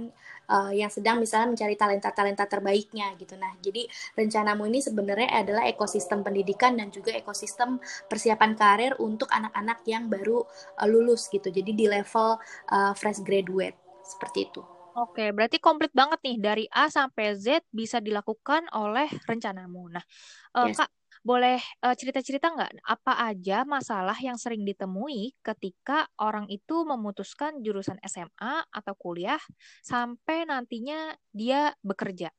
uh, 0.51 0.71
yang 0.75 0.91
sedang 0.91 1.23
misalnya 1.23 1.55
mencari 1.55 1.79
talenta-talenta 1.79 2.43
terbaiknya 2.51 3.15
gitu. 3.15 3.39
Nah, 3.39 3.55
jadi 3.63 3.87
rencanamu 4.19 4.67
ini 4.67 4.83
sebenarnya 4.83 5.31
adalah 5.31 5.63
ekosistem 5.71 6.21
pendidikan 6.21 6.75
dan 6.75 6.91
juga 6.91 7.15
ekosistem 7.15 7.79
persiapan 8.11 8.51
karir 8.59 8.93
untuk 8.99 9.31
anak-anak 9.31 9.79
yang 9.87 10.11
baru 10.11 10.43
uh, 10.77 10.87
lulus 10.91 11.31
gitu. 11.31 11.47
Jadi 11.47 11.71
di 11.71 11.87
level 11.87 12.35
uh, 12.69 12.93
fresh 12.93 13.23
graduate 13.23 13.79
seperti 14.03 14.51
itu. 14.51 14.61
Oke, 14.91 15.31
berarti 15.31 15.63
komplit 15.63 15.95
banget 15.95 16.19
nih 16.19 16.37
dari 16.43 16.65
A 16.67 16.91
sampai 16.91 17.31
Z 17.39 17.63
bisa 17.71 18.03
dilakukan 18.03 18.67
oleh 18.75 19.07
rencanamu. 19.23 19.87
Nah, 19.87 20.03
yes. 20.67 20.83
Kak, 20.83 20.91
boleh 21.21 21.61
uh, 21.85 21.93
cerita-cerita 21.93 22.49
nggak 22.49 22.81
apa 22.81 23.13
aja 23.29 23.61
masalah 23.61 24.17
yang 24.17 24.41
sering 24.41 24.65
ditemui 24.65 25.37
ketika 25.45 26.09
orang 26.17 26.49
itu 26.49 26.81
memutuskan 26.81 27.61
jurusan 27.61 28.01
SMA 28.01 28.65
atau 28.73 28.93
kuliah 28.97 29.41
sampai 29.85 30.49
nantinya 30.49 31.13
dia 31.29 31.77
bekerja? 31.85 32.33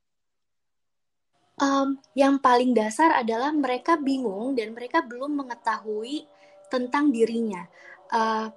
Um, 1.63 2.03
yang 2.19 2.43
paling 2.43 2.75
dasar 2.75 3.15
adalah 3.15 3.55
mereka 3.55 3.95
bingung 3.95 4.59
dan 4.59 4.75
mereka 4.75 5.05
belum 5.07 5.47
mengetahui 5.47 6.27
tentang 6.67 7.15
dirinya. 7.15 7.63
Uh, 8.11 8.51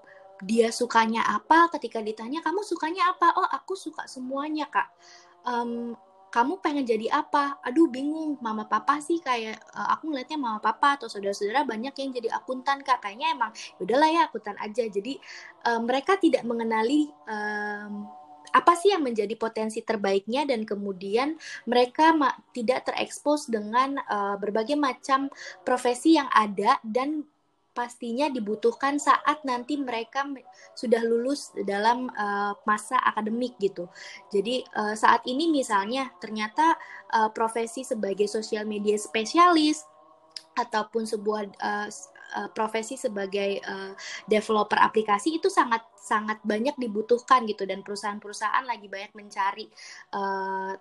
dia 0.43 0.73
sukanya 0.73 1.23
apa 1.23 1.71
ketika 1.77 2.03
ditanya 2.03 2.43
kamu 2.43 2.59
sukanya 2.59 3.07
apa 3.07 3.39
oh 3.39 3.47
aku 3.55 3.71
suka 3.71 4.03
semuanya 4.03 4.67
kak 4.67 4.91
um, 5.47 5.95
kamu 6.35 6.59
pengen 6.59 6.83
jadi 6.83 7.07
apa? 7.15 7.63
Aduh 7.63 7.87
bingung, 7.87 8.35
mama 8.43 8.67
papa 8.67 8.99
sih 8.99 9.23
kayak 9.23 9.55
uh, 9.71 9.95
aku 9.95 10.11
ngeliatnya 10.11 10.35
mama 10.35 10.59
papa 10.59 10.99
atau 10.99 11.07
saudara-saudara 11.07 11.63
banyak 11.63 11.95
yang 11.95 12.11
jadi 12.11 12.35
akuntan 12.35 12.83
kak. 12.83 12.99
Kayaknya 12.99 13.39
emang 13.39 13.55
ya 13.55 13.81
udahlah 13.87 14.09
ya 14.11 14.21
akuntan 14.27 14.59
aja. 14.59 14.83
Jadi 14.83 15.15
uh, 15.63 15.79
mereka 15.79 16.19
tidak 16.19 16.43
mengenali 16.43 17.07
um, 17.31 18.03
apa 18.51 18.75
sih 18.75 18.91
yang 18.91 19.03
menjadi 19.03 19.31
potensi 19.39 19.79
terbaiknya 19.79 20.43
dan 20.43 20.67
kemudian 20.67 21.39
mereka 21.67 22.11
tidak 22.51 22.91
terekspos 22.91 23.47
dengan 23.47 23.95
uh, 24.03 24.35
berbagai 24.35 24.75
macam 24.75 25.31
profesi 25.63 26.19
yang 26.19 26.27
ada 26.35 26.83
dan 26.83 27.23
pastinya 27.75 28.31
dibutuhkan 28.31 28.95
saat 28.95 29.43
nanti 29.43 29.75
mereka 29.75 30.23
sudah 30.71 31.03
lulus 31.03 31.51
dalam 31.67 32.07
uh, 32.15 32.55
masa 32.63 32.95
akademik 33.03 33.59
gitu. 33.59 33.91
Jadi 34.31 34.63
uh, 34.79 34.95
saat 34.95 35.27
ini 35.27 35.51
misalnya 35.51 36.09
ternyata 36.23 36.79
uh, 37.11 37.29
profesi 37.35 37.83
sebagai 37.83 38.31
sosial 38.31 38.63
media 38.63 38.95
spesialis 38.95 39.83
ataupun 40.55 41.03
sebuah 41.03 41.51
uh, 41.59 41.89
profesi 42.55 42.95
sebagai 42.95 43.59
uh, 43.67 43.91
developer 44.25 44.79
aplikasi 44.79 45.37
itu 45.37 45.51
sangat 45.51 45.83
sangat 45.99 46.39
banyak 46.47 46.75
dibutuhkan 46.79 47.43
gitu 47.43 47.67
dan 47.67 47.83
perusahaan-perusahaan 47.83 48.63
lagi 48.63 48.87
banyak 48.87 49.11
mencari 49.15 49.67
uh, 50.15 50.73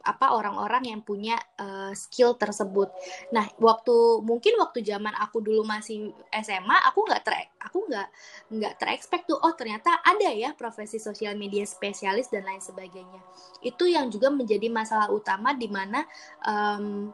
apa 0.00 0.32
orang-orang 0.32 0.88
yang 0.96 1.00
punya 1.04 1.36
uh, 1.60 1.92
skill 1.92 2.36
tersebut. 2.40 2.88
Nah, 3.36 3.44
waktu 3.60 4.24
mungkin 4.24 4.56
waktu 4.56 4.80
zaman 4.80 5.12
aku 5.12 5.44
dulu 5.44 5.60
masih 5.64 6.12
SMA, 6.32 6.76
aku 6.88 7.04
nggak 7.04 7.22
ter 7.24 7.34
aku 7.60 7.84
nggak 7.84 8.08
nggak 8.56 8.74
terekspek 8.80 9.28
tuh 9.28 9.36
oh 9.36 9.52
ternyata 9.52 10.00
ada 10.00 10.32
ya 10.32 10.56
profesi 10.56 10.96
sosial 10.96 11.36
media 11.36 11.68
spesialis 11.68 12.32
dan 12.32 12.48
lain 12.48 12.64
sebagainya. 12.64 13.20
Itu 13.60 13.84
yang 13.84 14.08
juga 14.08 14.32
menjadi 14.32 14.72
masalah 14.72 15.12
utama 15.12 15.52
di 15.52 15.68
mana 15.68 16.08
um, 16.48 17.12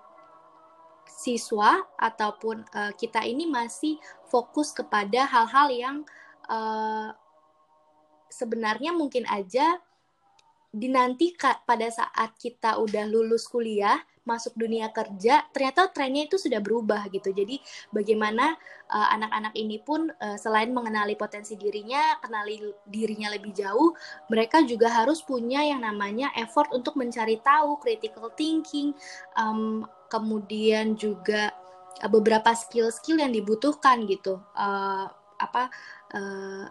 siswa 1.10 1.82
ataupun 1.98 2.62
uh, 2.70 2.92
kita 2.94 3.24
ini 3.26 3.48
masih 3.48 3.98
fokus 4.28 4.70
kepada 4.70 5.26
hal-hal 5.26 5.68
yang 5.72 5.96
uh, 6.46 7.10
sebenarnya 8.28 8.92
mungkin 8.92 9.24
aja 9.26 9.80
di 10.70 10.92
nanti 10.92 11.32
pada 11.38 11.88
saat 11.88 12.36
kita 12.36 12.76
udah 12.82 13.08
lulus 13.08 13.48
kuliah 13.48 13.96
masuk 14.26 14.58
dunia 14.58 14.90
kerja 14.90 15.46
ternyata 15.54 15.86
trennya 15.94 16.26
itu 16.26 16.36
sudah 16.36 16.58
berubah 16.58 17.06
gitu. 17.14 17.30
Jadi 17.30 17.62
bagaimana 17.94 18.58
uh, 18.90 19.08
anak-anak 19.14 19.54
ini 19.54 19.78
pun 19.78 20.10
uh, 20.10 20.34
selain 20.36 20.74
mengenali 20.74 21.14
potensi 21.14 21.54
dirinya 21.54 22.18
kenali 22.18 22.58
dirinya 22.90 23.30
lebih 23.30 23.54
jauh 23.54 23.94
mereka 24.26 24.66
juga 24.66 24.90
harus 24.90 25.22
punya 25.22 25.62
yang 25.62 25.86
namanya 25.86 26.34
effort 26.34 26.74
untuk 26.74 26.98
mencari 26.98 27.38
tahu 27.38 27.78
critical 27.78 28.34
thinking 28.34 28.90
um, 29.38 29.86
kemudian 30.10 30.98
juga 30.98 31.54
uh, 32.02 32.10
beberapa 32.10 32.50
skill-skill 32.50 33.22
yang 33.22 33.30
dibutuhkan 33.30 34.04
gitu. 34.10 34.42
Uh, 34.58 35.06
apa 35.36 35.70
uh, 36.16 36.66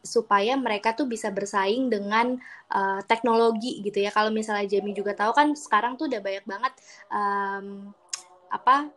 supaya 0.00 0.56
mereka 0.56 0.96
tuh 0.96 1.04
bisa 1.04 1.28
bersaing 1.28 1.92
dengan 1.92 2.40
uh, 2.72 3.00
teknologi 3.04 3.84
gitu 3.84 4.00
ya. 4.00 4.10
Kalau 4.10 4.32
misalnya 4.32 4.64
Jamie 4.66 4.96
juga 4.96 5.12
tahu 5.12 5.32
kan 5.36 5.52
sekarang 5.52 6.00
tuh 6.00 6.08
udah 6.08 6.20
banyak 6.24 6.44
banget 6.48 6.72
um, 7.12 7.92
apa 8.48 8.88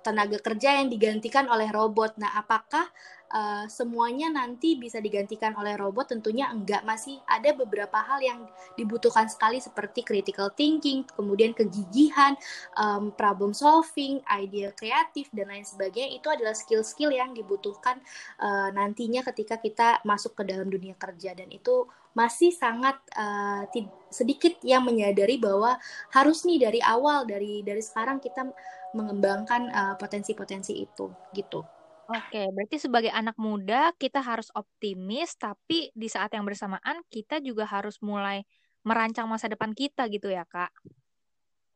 tenaga 0.00 0.38
kerja 0.38 0.78
yang 0.78 0.88
digantikan 0.88 1.50
oleh 1.50 1.68
robot. 1.74 2.16
Nah, 2.22 2.38
apakah 2.38 2.86
uh, 3.32 3.64
semuanya 3.68 4.32
nanti 4.32 4.76
bisa 4.76 4.98
digantikan 4.98 5.52
oleh 5.56 5.76
robot 5.76 6.12
tentunya 6.12 6.48
enggak. 6.48 6.84
Masih 6.84 7.20
ada 7.28 7.52
beberapa 7.52 8.00
hal 8.00 8.20
yang 8.20 8.40
dibutuhkan 8.74 9.28
sekali 9.28 9.60
seperti 9.60 10.04
critical 10.04 10.52
thinking 10.52 11.04
kemudian 11.14 11.52
kegigihan 11.52 12.34
um, 12.76 13.12
problem 13.12 13.52
solving 13.52 14.20
ide 14.28 14.72
kreatif 14.76 15.28
dan 15.32 15.52
lain 15.52 15.64
sebagainya. 15.64 16.16
Itu 16.18 16.28
adalah 16.32 16.56
skill-skill 16.56 17.12
yang 17.12 17.32
dibutuhkan 17.36 18.00
uh, 18.40 18.68
nantinya 18.72 19.24
ketika 19.32 19.60
kita 19.60 19.88
masuk 20.04 20.36
ke 20.38 20.42
dalam 20.48 20.68
dunia 20.68 20.96
kerja. 20.96 21.36
Dan 21.36 21.52
itu 21.52 21.88
masih 22.16 22.50
sangat 22.50 22.98
uh, 23.14 23.62
sedikit 24.10 24.58
yang 24.66 24.82
menyadari 24.82 25.38
bahwa 25.38 25.78
harus 26.10 26.42
nih 26.42 26.58
dari 26.58 26.80
awal 26.82 27.28
dari 27.28 27.62
dari 27.62 27.84
sekarang 27.84 28.18
kita 28.18 28.48
mengembangkan 28.96 29.68
potensi-potensi 30.00 30.72
uh, 30.72 30.80
itu 30.88 31.06
gitu. 31.36 31.60
Oke, 32.08 32.48
berarti 32.56 32.80
sebagai 32.80 33.12
anak 33.12 33.36
muda 33.36 33.92
kita 34.00 34.24
harus 34.24 34.48
optimis, 34.56 35.36
tapi 35.36 35.92
di 35.92 36.08
saat 36.08 36.32
yang 36.32 36.48
bersamaan 36.48 37.04
kita 37.12 37.36
juga 37.44 37.68
harus 37.68 38.00
mulai 38.00 38.48
merancang 38.80 39.28
masa 39.28 39.44
depan 39.52 39.76
kita 39.76 40.08
gitu 40.08 40.32
ya, 40.32 40.48
Kak? 40.48 40.72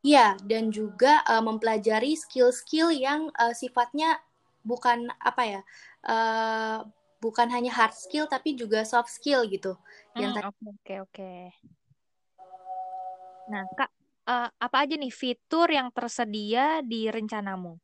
Iya, 0.01 0.41
dan 0.49 0.73
juga 0.73 1.21
uh, 1.29 1.45
mempelajari 1.45 2.17
skill-skill 2.17 2.97
yang 2.97 3.29
uh, 3.37 3.53
sifatnya 3.53 4.25
bukan 4.65 5.13
apa 5.21 5.43
ya, 5.45 5.61
uh, 6.09 6.81
bukan 7.21 7.53
hanya 7.53 7.69
hard 7.71 7.93
skill 7.93 8.25
tapi 8.25 8.57
juga 8.57 8.89
soft 8.89 9.13
skill 9.13 9.45
gitu. 9.53 9.77
Hmm, 10.17 10.33
oke 10.33 10.65
oke 10.81 10.95
oke. 11.07 11.33
Nah, 13.53 13.69
Kak, 13.77 13.91
uh, 14.27 14.49
apa 14.49 14.77
aja 14.81 14.97
nih 14.97 15.13
fitur 15.13 15.69
yang 15.69 15.93
tersedia 15.93 16.81
di 16.81 17.07
rencanamu? 17.13 17.77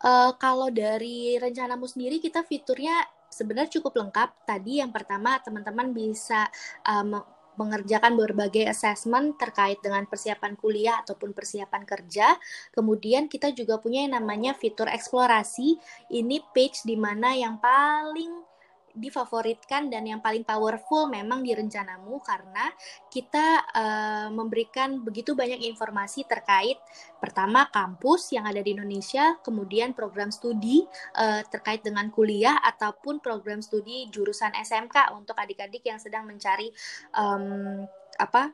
Uh, 0.00 0.32
kalau 0.40 0.72
dari 0.72 1.36
rencanamu 1.36 1.84
sendiri 1.84 2.18
kita 2.24 2.40
fiturnya 2.40 3.04
sebenarnya 3.30 3.80
cukup 3.80 3.96
lengkap. 4.00 4.44
Tadi 4.44 4.82
yang 4.82 4.90
pertama 4.90 5.38
teman-teman 5.40 5.94
bisa 5.94 6.50
um, 6.84 7.22
mengerjakan 7.60 8.16
berbagai 8.16 8.64
assessment 8.72 9.36
terkait 9.36 9.76
dengan 9.84 10.08
persiapan 10.08 10.56
kuliah 10.56 10.96
ataupun 11.04 11.36
persiapan 11.36 11.84
kerja. 11.84 12.40
Kemudian 12.72 13.28
kita 13.28 13.52
juga 13.52 13.76
punya 13.76 14.08
yang 14.08 14.16
namanya 14.16 14.56
fitur 14.56 14.88
eksplorasi. 14.88 15.76
Ini 16.08 16.36
page 16.56 16.88
di 16.88 16.96
mana 16.96 17.36
yang 17.36 17.60
paling 17.60 18.49
difavoritkan 18.94 19.90
dan 19.90 20.06
yang 20.06 20.20
paling 20.22 20.42
powerful 20.42 21.06
memang 21.06 21.42
di 21.42 21.54
rencanamu 21.54 22.18
karena 22.22 22.70
kita 23.08 23.46
uh, 23.74 24.28
memberikan 24.30 25.02
begitu 25.02 25.34
banyak 25.34 25.62
informasi 25.70 26.26
terkait 26.26 26.78
pertama 27.18 27.68
kampus 27.68 28.32
yang 28.34 28.48
ada 28.48 28.62
di 28.64 28.74
Indonesia, 28.74 29.38
kemudian 29.44 29.92
program 29.92 30.32
studi 30.32 30.86
uh, 31.18 31.42
terkait 31.46 31.84
dengan 31.84 32.08
kuliah 32.08 32.58
ataupun 32.62 33.20
program 33.20 33.60
studi 33.60 34.08
jurusan 34.08 34.54
SMK 34.56 35.14
untuk 35.14 35.36
adik-adik 35.38 35.84
yang 35.84 36.00
sedang 36.00 36.26
mencari 36.26 36.72
um, 37.14 37.84
apa 38.16 38.52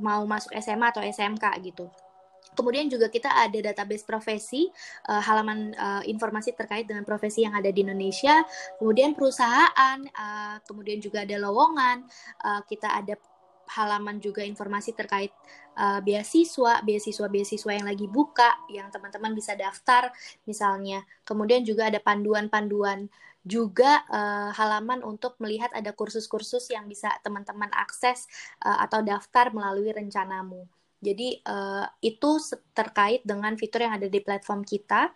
mau 0.00 0.24
masuk 0.24 0.54
SMA 0.56 0.90
atau 0.90 1.04
SMK 1.04 1.44
gitu. 1.64 1.86
Kemudian 2.50 2.90
juga 2.90 3.06
kita 3.08 3.30
ada 3.30 3.56
database 3.56 4.02
profesi, 4.02 4.68
uh, 5.06 5.22
halaman 5.22 5.72
uh, 5.78 6.02
informasi 6.04 6.52
terkait 6.52 6.84
dengan 6.84 7.06
profesi 7.06 7.46
yang 7.46 7.54
ada 7.54 7.70
di 7.70 7.86
Indonesia. 7.86 8.42
Kemudian 8.76 9.14
perusahaan, 9.14 9.98
uh, 10.02 10.56
kemudian 10.66 10.98
juga 10.98 11.22
ada 11.22 11.38
lowongan. 11.38 12.04
Uh, 12.42 12.60
kita 12.66 12.90
ada 12.90 13.14
halaman 13.70 14.18
juga 14.18 14.42
informasi 14.42 14.98
terkait 14.98 15.30
uh, 15.78 16.02
beasiswa, 16.02 16.82
beasiswa-beasiswa 16.82 17.70
yang 17.70 17.86
lagi 17.86 18.10
buka, 18.10 18.66
yang 18.66 18.90
teman-teman 18.90 19.30
bisa 19.30 19.54
daftar 19.54 20.10
misalnya. 20.44 21.06
Kemudian 21.22 21.62
juga 21.62 21.86
ada 21.86 22.02
panduan-panduan 22.02 23.06
juga 23.40 24.04
uh, 24.12 24.52
halaman 24.52 25.00
untuk 25.00 25.38
melihat 25.40 25.72
ada 25.72 25.96
kursus-kursus 25.96 26.68
yang 26.74 26.84
bisa 26.90 27.08
teman-teman 27.24 27.72
akses 27.72 28.28
uh, 28.60 28.84
atau 28.84 29.00
daftar 29.00 29.48
melalui 29.54 29.88
rencanamu. 29.94 30.68
Jadi 31.00 31.40
uh, 31.48 31.88
itu 32.04 32.30
terkait 32.76 33.24
dengan 33.24 33.56
fitur 33.56 33.88
yang 33.88 33.96
ada 33.96 34.06
di 34.06 34.20
platform 34.20 34.62
kita. 34.62 35.10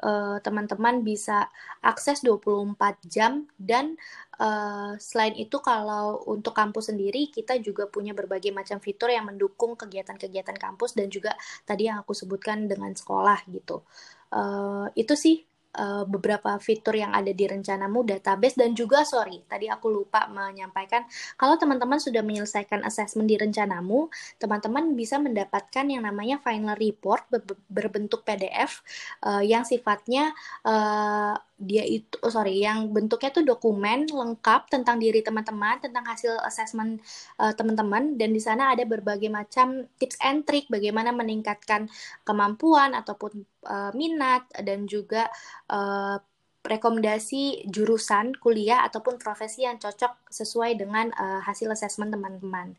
Eh, 0.00 0.38
teman-teman 0.40 0.96
uh, 0.96 1.04
bisa 1.04 1.44
akses 1.84 2.24
24 2.24 3.04
jam 3.04 3.44
dan 3.60 4.00
uh, 4.40 4.96
selain 4.96 5.36
itu 5.36 5.60
kalau 5.60 6.24
untuk 6.24 6.56
kampus 6.56 6.88
sendiri 6.88 7.28
kita 7.28 7.60
juga 7.60 7.84
punya 7.84 8.16
berbagai 8.16 8.48
macam 8.48 8.80
fitur 8.80 9.12
yang 9.12 9.28
mendukung 9.28 9.76
kegiatan-kegiatan 9.76 10.56
kampus 10.56 10.96
dan 10.96 11.12
juga 11.12 11.36
tadi 11.68 11.92
yang 11.92 12.00
aku 12.00 12.16
sebutkan 12.16 12.64
dengan 12.64 12.96
sekolah 12.96 13.44
gitu. 13.52 13.84
Uh, 14.32 14.88
itu 14.96 15.12
sih 15.12 15.44
uh, 15.76 16.04
beberapa 16.08 16.56
fitur 16.58 16.98
yang 16.98 17.12
ada 17.14 17.30
di 17.30 17.44
rencanamu 17.46 18.02
database 18.02 18.58
dan 18.58 18.74
juga 18.74 19.06
sorry 19.06 19.44
tadi 19.46 19.70
aku 19.70 19.90
lupa 19.92 20.26
menyampaikan 20.30 21.06
kalau 21.38 21.54
teman-teman 21.60 22.00
sudah 22.00 22.24
menyelesaikan 22.24 22.82
assessment 22.82 23.28
di 23.28 23.36
rencanamu 23.38 24.10
teman-teman 24.40 24.94
bisa 24.98 25.20
mendapatkan 25.20 25.86
yang 25.86 26.02
namanya 26.06 26.40
final 26.42 26.74
report 26.74 27.26
berbentuk 27.70 28.26
PDF 28.26 28.82
uh, 29.22 29.42
yang 29.44 29.62
sifatnya 29.62 30.34
uh, 30.66 31.36
dia 31.60 31.84
itu 31.84 32.16
oh 32.24 32.32
sorry 32.32 32.64
yang 32.64 32.88
bentuknya 32.88 33.28
tuh 33.36 33.44
dokumen 33.44 34.08
lengkap 34.08 34.72
tentang 34.72 34.96
diri 34.96 35.20
teman-teman 35.20 35.76
tentang 35.76 36.08
hasil 36.08 36.40
assessment 36.40 37.04
uh, 37.36 37.52
teman-teman 37.52 38.16
dan 38.16 38.32
di 38.32 38.40
sana 38.40 38.72
ada 38.72 38.88
berbagai 38.88 39.28
macam 39.28 39.84
tips 40.00 40.16
and 40.24 40.48
trick 40.48 40.64
bagaimana 40.72 41.12
meningkatkan 41.12 41.92
kemampuan 42.24 42.96
ataupun 42.96 43.44
uh, 43.68 43.92
minat 43.92 44.48
dan 44.64 44.88
juga 44.88 45.28
uh, 45.68 46.16
rekomendasi 46.64 47.68
jurusan 47.68 48.36
kuliah 48.40 48.84
ataupun 48.88 49.20
profesi 49.20 49.68
yang 49.68 49.76
cocok 49.76 50.32
sesuai 50.32 50.80
dengan 50.80 51.12
uh, 51.12 51.40
hasil 51.44 51.68
assessment 51.72 52.12
teman-teman 52.12 52.72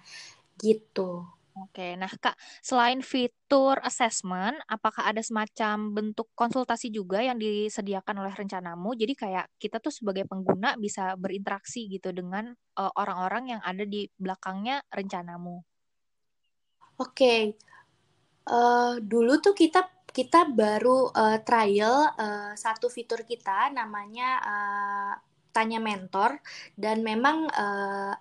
gitu. 0.61 1.25
Oke, 1.51 1.99
nah 1.99 2.07
Kak, 2.07 2.39
selain 2.63 3.03
fitur 3.03 3.75
assessment, 3.83 4.55
apakah 4.71 5.03
ada 5.03 5.19
semacam 5.19 5.91
bentuk 5.91 6.31
konsultasi 6.31 6.87
juga 6.87 7.19
yang 7.19 7.35
disediakan 7.35 8.23
oleh 8.23 8.31
rencanamu? 8.31 8.95
Jadi 8.95 9.13
kayak 9.19 9.51
kita 9.59 9.83
tuh 9.83 9.91
sebagai 9.91 10.23
pengguna 10.31 10.79
bisa 10.79 11.11
berinteraksi 11.19 11.91
gitu 11.91 12.15
dengan 12.15 12.55
uh, 12.79 12.91
orang-orang 12.95 13.57
yang 13.57 13.61
ada 13.67 13.83
di 13.83 14.07
belakangnya 14.15 14.79
rencanamu. 14.95 15.59
Oke, 17.03 17.59
uh, 18.47 18.95
dulu 19.03 19.43
tuh 19.43 19.51
kita 19.51 20.07
kita 20.11 20.47
baru 20.51 21.11
uh, 21.11 21.39
trial 21.43 22.15
uh, 22.15 22.51
satu 22.55 22.87
fitur 22.87 23.27
kita 23.27 23.71
namanya 23.75 24.29
uh, 24.39 25.13
tanya 25.51 25.83
mentor 25.83 26.39
dan 26.79 27.03
memang 27.03 27.47
uh, 27.51 28.15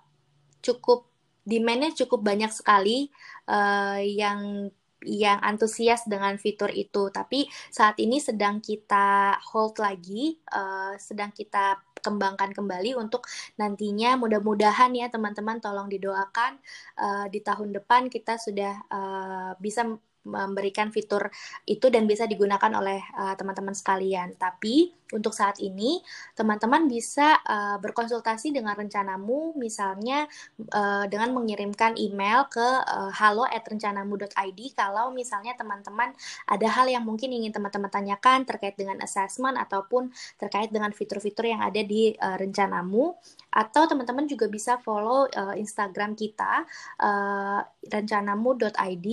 cukup 0.63 1.10
demandnya 1.41 1.91
cukup 1.93 2.21
banyak 2.21 2.51
sekali 2.53 3.09
uh, 3.49 3.99
yang 4.01 4.69
yang 5.01 5.41
antusias 5.41 6.05
dengan 6.05 6.37
fitur 6.37 6.69
itu. 6.69 7.09
Tapi 7.09 7.49
saat 7.73 7.97
ini 7.97 8.21
sedang 8.21 8.61
kita 8.61 9.37
hold 9.49 9.81
lagi, 9.81 10.37
uh, 10.53 10.93
sedang 11.01 11.33
kita 11.33 11.81
kembangkan 12.01 12.49
kembali 12.53 12.97
untuk 12.97 13.29
nantinya 13.61 14.17
mudah-mudahan 14.17 14.89
ya 14.97 15.09
teman-teman 15.13 15.61
tolong 15.61 15.85
didoakan 15.85 16.57
uh, 16.97 17.25
di 17.29 17.45
tahun 17.45 17.77
depan 17.77 18.09
kita 18.09 18.41
sudah 18.41 18.73
uh, 18.89 19.53
bisa 19.61 19.85
memberikan 20.21 20.93
fitur 20.93 21.33
itu 21.65 21.89
dan 21.89 22.05
bisa 22.05 22.29
digunakan 22.29 22.69
oleh 22.77 23.01
teman-teman 23.41 23.73
uh, 23.73 23.79
sekalian. 23.81 24.37
Tapi 24.37 24.93
untuk 25.11 25.35
saat 25.35 25.59
ini 25.59 25.99
teman-teman 26.33 26.87
bisa 26.87 27.39
uh, 27.45 27.77
berkonsultasi 27.79 28.55
dengan 28.55 28.75
rencanamu 28.75 29.55
misalnya 29.59 30.25
uh, 30.71 31.05
dengan 31.07 31.35
mengirimkan 31.35 31.95
email 31.99 32.47
ke 32.47 32.63
uh, 32.63 33.11
halo@rencanamu.id 33.13 34.59
kalau 34.73 35.11
misalnya 35.13 35.53
teman-teman 35.55 36.11
ada 36.47 36.67
hal 36.67 36.87
yang 36.87 37.03
mungkin 37.03 37.31
ingin 37.31 37.51
teman-teman 37.51 37.91
tanyakan 37.91 38.43
terkait 38.47 38.75
dengan 38.75 38.99
assessment 39.03 39.59
ataupun 39.59 40.11
terkait 40.39 40.71
dengan 40.73 40.89
fitur-fitur 40.95 41.47
yang 41.47 41.61
ada 41.61 41.81
di 41.83 42.15
uh, 42.15 42.35
rencanamu. 42.39 43.15
Atau 43.51 43.83
teman-teman 43.83 44.25
juga 44.31 44.47
bisa 44.47 44.79
follow 44.79 45.27
uh, 45.27 45.55
Instagram 45.59 46.15
kita 46.15 46.63
uh, 47.03 47.59
rencanamu.id 47.91 49.07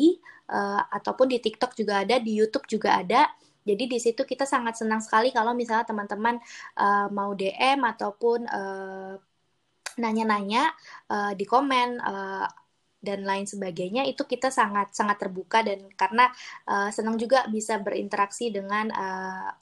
uh, 0.48 0.82
ataupun 0.94 1.26
di 1.26 1.38
TikTok 1.42 1.74
juga 1.74 2.06
ada, 2.06 2.22
di 2.22 2.32
YouTube 2.38 2.66
juga 2.70 3.02
ada 3.02 3.26
jadi 3.68 3.84
di 3.84 3.98
situ 4.00 4.24
kita 4.24 4.48
sangat 4.48 4.80
senang 4.80 5.04
sekali 5.04 5.28
kalau 5.28 5.52
misalnya 5.52 5.84
teman-teman 5.84 6.40
uh, 6.80 7.06
mau 7.12 7.36
DM 7.36 7.84
ataupun 7.84 8.48
uh, 8.48 9.14
nanya-nanya 10.00 10.72
uh, 11.10 11.32
di 11.34 11.44
komen 11.44 12.00
uh, 12.00 12.46
dan 12.98 13.22
lain 13.22 13.46
sebagainya 13.46 14.02
itu 14.10 14.26
kita 14.26 14.50
sangat 14.50 14.90
sangat 14.90 15.22
terbuka 15.22 15.62
dan 15.62 15.86
karena 15.94 16.26
uh, 16.66 16.90
senang 16.90 17.14
juga 17.14 17.46
bisa 17.46 17.78
berinteraksi 17.78 18.50
dengan 18.50 18.90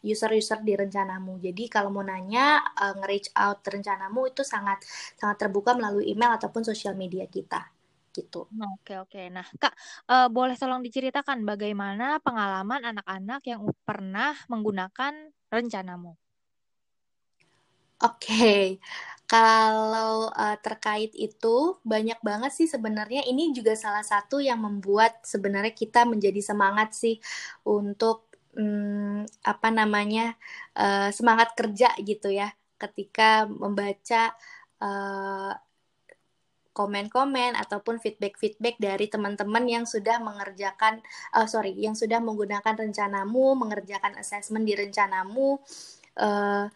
user-user 0.01 0.61
uh, 0.61 0.65
di 0.65 0.73
rencanamu. 0.73 1.37
Jadi 1.45 1.69
kalau 1.69 1.93
mau 1.93 2.01
nanya 2.01 2.65
uh, 2.65 2.97
nge-reach 2.97 3.29
out 3.37 3.61
rencanamu 3.61 4.33
itu 4.33 4.41
sangat 4.41 4.81
sangat 5.21 5.37
terbuka 5.37 5.77
melalui 5.77 6.09
email 6.09 6.33
ataupun 6.41 6.65
sosial 6.65 6.97
media 6.97 7.29
kita. 7.29 7.76
Gitu. 8.17 8.49
Oke 8.49 8.97
oke. 8.97 9.21
Nah 9.29 9.45
Kak, 9.61 9.77
uh, 10.09 10.29
boleh 10.33 10.57
tolong 10.57 10.81
diceritakan 10.81 11.45
bagaimana 11.45 12.17
pengalaman 12.25 12.97
anak-anak 12.97 13.45
yang 13.45 13.61
pernah 13.85 14.33
menggunakan 14.49 15.13
rencanamu? 15.53 16.17
Oke, 17.97 18.77
kalau 19.25 20.29
uh, 20.29 20.57
terkait 20.61 21.17
itu 21.17 21.81
banyak 21.81 22.21
banget 22.21 22.53
sih 22.53 22.69
sebenarnya 22.69 23.25
ini 23.25 23.57
juga 23.57 23.73
salah 23.73 24.05
satu 24.05 24.37
yang 24.37 24.61
membuat 24.61 25.25
sebenarnya 25.25 25.73
kita 25.73 26.05
menjadi 26.05 26.45
semangat 26.45 26.93
sih 26.93 27.17
untuk 27.65 28.29
um, 28.53 29.25
apa 29.41 29.69
namanya 29.73 30.37
uh, 30.77 31.09
semangat 31.09 31.57
kerja 31.57 31.93
gitu 32.05 32.29
ya 32.29 32.53
ketika 32.77 33.49
membaca 33.49 34.37
uh, 34.85 35.53
komen-komen 36.77 37.57
ataupun 37.57 37.97
feedback-feedback 37.97 38.77
dari 38.77 39.09
teman-teman 39.09 39.65
yang 39.65 39.85
sudah 39.89 40.21
mengerjakan 40.21 41.01
uh, 41.33 41.49
sorry 41.49 41.73
yang 41.73 41.97
sudah 41.97 42.21
menggunakan 42.21 42.77
rencanamu 42.77 43.57
mengerjakan 43.57 44.21
assessment 44.21 44.69
di 44.69 44.77
rencanamu 44.77 45.57
uh, 46.21 46.69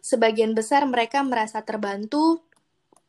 sebagian 0.00 0.56
besar 0.56 0.88
mereka 0.88 1.20
merasa 1.20 1.60
terbantu 1.60 2.40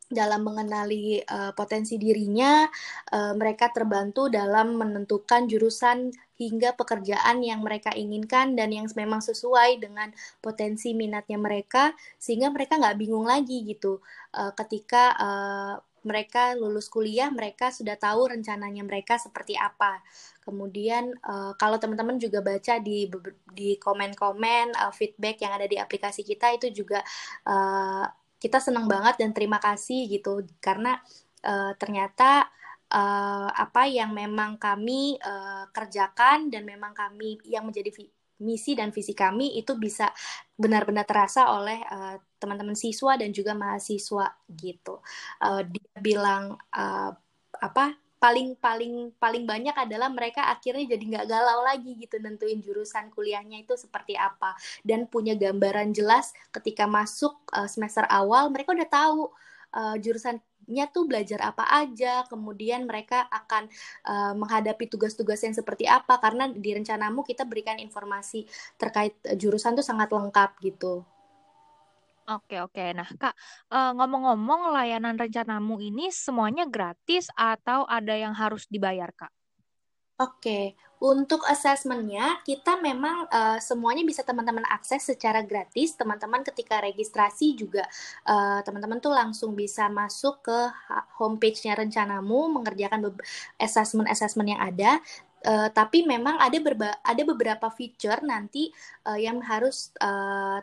dalam 0.05 0.45
mengenali 0.45 1.17
uh, 1.25 1.49
potensi 1.57 1.97
dirinya, 1.97 2.65
uh, 3.09 3.33
mereka 3.33 3.73
terbantu 3.73 4.29
dalam 4.29 4.77
menentukan 4.77 5.49
jurusan 5.49 6.13
hingga 6.37 6.77
pekerjaan 6.77 7.41
yang 7.41 7.63
mereka 7.65 7.89
inginkan 7.95 8.53
dan 8.53 8.69
yang 8.69 8.85
memang 8.93 9.23
sesuai 9.23 9.81
dengan 9.81 10.13
potensi 10.43 10.93
minatnya 10.93 11.41
mereka, 11.41 11.95
sehingga 12.21 12.53
mereka 12.53 12.77
nggak 12.77 12.97
bingung 13.01 13.25
lagi 13.25 13.65
gitu 13.65 13.97
uh, 14.37 14.53
ketika 14.53 15.15
uh, 15.17 15.75
mereka 16.05 16.53
lulus 16.53 16.85
kuliah, 16.85 17.33
mereka 17.33 17.73
sudah 17.73 17.97
tahu 17.97 18.29
rencananya 18.37 18.85
mereka 18.85 19.17
seperti 19.17 19.57
apa. 19.57 20.05
Kemudian 20.45 21.09
uh, 21.25 21.57
kalau 21.57 21.81
teman-teman 21.81 22.21
juga 22.21 22.45
baca 22.45 22.77
di 22.77 23.09
di 23.49 23.81
komen-komen 23.81 24.77
uh, 24.77 24.93
feedback 24.93 25.41
yang 25.41 25.57
ada 25.57 25.65
di 25.65 25.81
aplikasi 25.81 26.21
kita 26.21 26.53
itu 26.53 26.69
juga 26.69 27.01
uh, 27.49 28.05
kita 28.45 28.61
senang 28.61 28.85
banget 28.85 29.17
dan 29.17 29.33
terima 29.33 29.57
kasih 29.57 30.05
gitu 30.05 30.45
karena 30.61 31.01
uh, 31.41 31.73
ternyata 31.81 32.45
uh, 32.93 33.49
apa 33.49 33.89
yang 33.89 34.13
memang 34.13 34.61
kami 34.61 35.17
uh, 35.17 35.65
kerjakan 35.73 36.53
dan 36.53 36.61
memang 36.61 36.93
kami 36.93 37.41
yang 37.49 37.65
menjadi 37.65 37.89
misi 38.45 38.77
dan 38.77 38.93
visi 38.93 39.17
kami 39.17 39.57
itu 39.57 39.73
bisa 39.81 40.13
benar-benar 40.53 41.09
terasa 41.09 41.49
oleh 41.57 41.81
uh, 41.89 42.21
teman-teman 42.37 42.77
siswa 42.77 43.17
dan 43.17 43.33
juga 43.33 43.57
mahasiswa 43.57 44.37
gitu. 44.53 45.01
Uh, 45.41 45.65
dia 45.65 45.97
bilang 45.97 46.53
uh, 46.69 47.11
apa 47.57 47.97
paling 48.25 48.57
paling 48.57 49.13
paling 49.21 49.45
banyak 49.45 49.75
adalah 49.77 50.09
mereka 50.09 50.49
akhirnya 50.49 50.97
jadi 50.97 51.03
nggak 51.05 51.25
galau 51.29 51.61
lagi 51.61 51.93
gitu 51.93 52.17
nentuin 52.17 52.57
jurusan 52.57 53.13
kuliahnya 53.13 53.61
itu 53.61 53.77
seperti 53.77 54.17
apa. 54.17 54.57
Dan 54.81 55.05
punya 55.05 55.37
gambaran 55.37 55.93
jelas 55.93 56.33
ketika 56.49 56.89
masuk 56.89 57.37
uh, 57.53 57.69
semester 57.69 58.01
awal 58.09 58.49
mereka 58.49 58.73
udah 58.73 58.89
tahu 58.89 59.29
uh, 59.77 59.95
jurusan 60.01 60.41
nya 60.65 60.89
tuh 60.89 61.05
belajar 61.05 61.45
apa 61.45 61.61
aja, 61.85 62.25
kemudian 62.25 62.89
mereka 62.89 63.29
akan 63.29 63.69
uh, 64.01 64.33
menghadapi 64.33 64.89
tugas-tugas 64.89 65.37
yang 65.45 65.53
seperti 65.53 65.85
apa. 65.85 66.17
Karena 66.17 66.49
di 66.49 66.73
rencanamu 66.73 67.21
kita 67.21 67.45
berikan 67.45 67.77
informasi 67.77 68.49
terkait 68.73 69.13
jurusan 69.37 69.77
tuh 69.77 69.85
sangat 69.85 70.09
lengkap 70.09 70.57
gitu. 70.65 71.05
Oke 72.25 72.57
oke. 72.57 72.81
Nah 72.97 73.05
Kak, 73.05 73.37
uh, 73.69 73.93
ngomong-ngomong 73.93 74.73
layanan 74.73 75.13
rencanamu 75.13 75.77
ini 75.77 76.09
semuanya 76.09 76.65
gratis 76.65 77.29
atau 77.37 77.85
ada 77.85 78.17
yang 78.17 78.33
harus 78.33 78.65
dibayar 78.65 79.13
Kak? 79.13 79.29
Oke, 80.15 80.79
untuk 81.03 81.43
assessmentnya 81.43 82.39
kita 82.47 82.79
memang 82.79 83.27
uh, 83.27 83.59
semuanya 83.59 84.01
bisa 84.07 84.23
teman-teman 84.23 84.63
akses 84.71 85.05
secara 85.05 85.43
gratis. 85.43 85.93
Teman-teman 85.93 86.39
ketika 86.39 86.79
registrasi 86.79 87.51
juga 87.53 87.83
uh, 88.23 88.63
teman-teman 88.63 89.03
tuh 89.03 89.11
langsung 89.11 89.51
bisa 89.53 89.91
masuk 89.91 90.39
ke 90.39 90.59
homepage-nya 91.19 91.75
rencanamu, 91.77 92.47
mengerjakan 92.47 93.11
assessment-assessment 93.59 94.55
yang 94.55 94.61
ada. 94.63 95.03
Uh, 95.45 95.69
tapi 95.69 96.01
memang 96.09 96.41
ada 96.41 96.57
berba 96.57 96.97
ada 97.05 97.21
beberapa 97.21 97.69
feature 97.69 98.25
nanti 98.25 98.73
uh, 99.05 99.13
yang 99.13 99.37
harus 99.45 99.93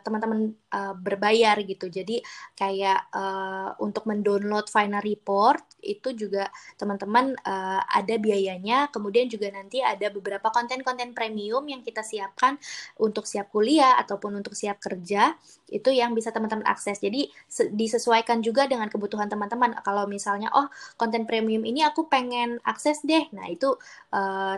teman-teman 0.03 0.51
uh, 0.51 0.73
uh, 0.73 0.93
berbayar 0.97 1.55
gitu. 1.63 1.87
Jadi 1.87 2.19
kayak 2.57 3.13
uh, 3.15 3.77
untuk 3.79 4.03
mendownload 4.09 4.67
final 4.67 4.99
report 4.99 5.63
itu 5.79 6.11
juga 6.11 6.51
teman-teman 6.75 7.37
uh, 7.47 7.81
ada 7.87 8.15
biayanya. 8.19 8.91
Kemudian 8.91 9.31
juga 9.31 9.47
nanti 9.53 9.79
ada 9.79 10.09
beberapa 10.11 10.51
konten-konten 10.51 11.15
premium 11.15 11.63
yang 11.69 11.79
kita 11.85 12.03
siapkan 12.03 12.59
untuk 12.99 13.23
siap 13.23 13.53
kuliah 13.53 13.95
ataupun 14.01 14.43
untuk 14.43 14.57
siap 14.57 14.81
kerja 14.83 15.37
itu 15.73 15.89
yang 15.89 16.13
bisa 16.13 16.29
teman-teman 16.29 16.69
akses. 16.69 17.01
Jadi 17.01 17.33
disesuaikan 17.73 18.45
juga 18.45 18.69
dengan 18.69 18.85
kebutuhan 18.93 19.25
teman-teman. 19.25 19.73
Kalau 19.81 20.05
misalnya 20.05 20.53
oh 20.53 20.69
konten 21.01 21.25
premium 21.25 21.65
ini 21.65 21.81
aku 21.81 22.05
pengen 22.05 22.61
akses 22.61 23.01
deh, 23.01 23.25
nah 23.33 23.49
itu 23.49 23.73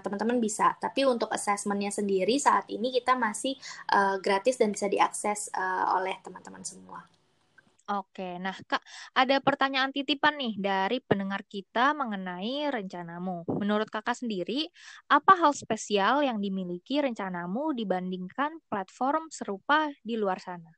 teman 0.03 0.15
teman-teman 0.15 0.39
bisa. 0.39 0.73
Tapi 0.79 1.03
untuk 1.03 1.27
assessmentnya 1.29 1.91
sendiri 1.91 2.39
saat 2.39 2.65
ini 2.71 2.89
kita 2.89 3.19
masih 3.19 3.59
uh, 3.91 4.17
gratis 4.23 4.55
dan 4.55 4.71
bisa 4.71 4.87
diakses 4.87 5.51
uh, 5.51 5.99
oleh 5.99 6.15
teman-teman 6.23 6.63
semua. 6.63 7.03
Oke, 7.85 8.41
nah 8.41 8.57
Kak, 8.65 8.81
ada 9.13 9.37
pertanyaan 9.45 9.93
titipan 9.93 10.41
nih 10.41 10.57
dari 10.57 10.97
pendengar 11.05 11.45
kita 11.45 11.93
mengenai 11.93 12.73
rencanamu. 12.73 13.45
Menurut 13.61 13.93
Kakak 13.93 14.17
sendiri, 14.17 14.65
apa 15.05 15.37
hal 15.37 15.53
spesial 15.53 16.25
yang 16.25 16.41
dimiliki 16.41 16.97
rencanamu 16.97 17.77
dibandingkan 17.77 18.57
platform 18.73 19.29
serupa 19.29 19.93
di 20.01 20.17
luar 20.17 20.41
sana? 20.41 20.73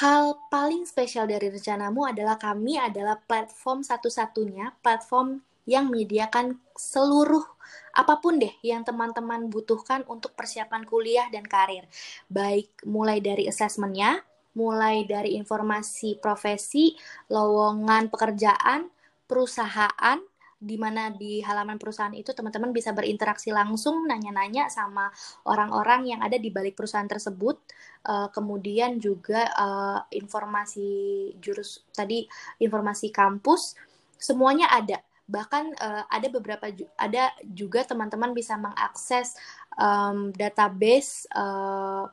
Hal 0.00 0.48
paling 0.48 0.88
spesial 0.88 1.28
dari 1.28 1.52
rencanamu 1.52 2.08
adalah 2.08 2.40
kami 2.40 2.80
adalah 2.80 3.20
platform 3.20 3.84
satu-satunya, 3.84 4.80
platform 4.80 5.44
yang 5.68 5.92
menyediakan 5.92 6.56
seluruh 6.72 7.44
apa 7.92 8.16
pun 8.16 8.40
deh 8.40 8.56
yang 8.64 8.80
teman-teman 8.80 9.52
butuhkan 9.52 10.08
untuk 10.08 10.32
persiapan 10.32 10.88
kuliah 10.88 11.28
dan 11.28 11.44
karir. 11.44 11.84
Baik 12.32 12.72
mulai 12.88 13.20
dari 13.20 13.44
assessmentnya, 13.44 14.24
mulai 14.56 15.04
dari 15.04 15.36
informasi 15.36 16.16
profesi, 16.16 16.96
lowongan 17.28 18.08
pekerjaan, 18.08 18.88
perusahaan, 19.28 20.18
di 20.60 20.76
mana 20.76 21.08
di 21.08 21.40
halaman 21.40 21.80
perusahaan 21.80 22.12
itu 22.12 22.36
teman-teman 22.36 22.68
bisa 22.70 22.92
berinteraksi 22.92 23.48
langsung, 23.48 24.04
nanya-nanya 24.04 24.68
sama 24.68 25.08
orang-orang 25.48 26.12
yang 26.12 26.20
ada 26.20 26.36
di 26.36 26.52
balik 26.52 26.76
perusahaan 26.76 27.08
tersebut. 27.08 27.56
Uh, 28.04 28.28
kemudian 28.28 29.00
juga 29.00 29.48
uh, 29.56 30.00
informasi 30.12 31.32
jurus 31.36 31.84
tadi 31.92 32.24
informasi 32.56 33.12
kampus 33.12 33.76
semuanya 34.16 34.72
ada 34.72 35.04
bahkan 35.30 35.70
uh, 35.78 36.08
ada 36.10 36.26
beberapa 36.32 36.72
ada 36.96 37.30
juga 37.46 37.84
teman-teman 37.86 38.34
bisa 38.34 38.56
mengakses 38.56 39.38
um, 39.78 40.34
database 40.34 41.28
uh, 41.36 42.08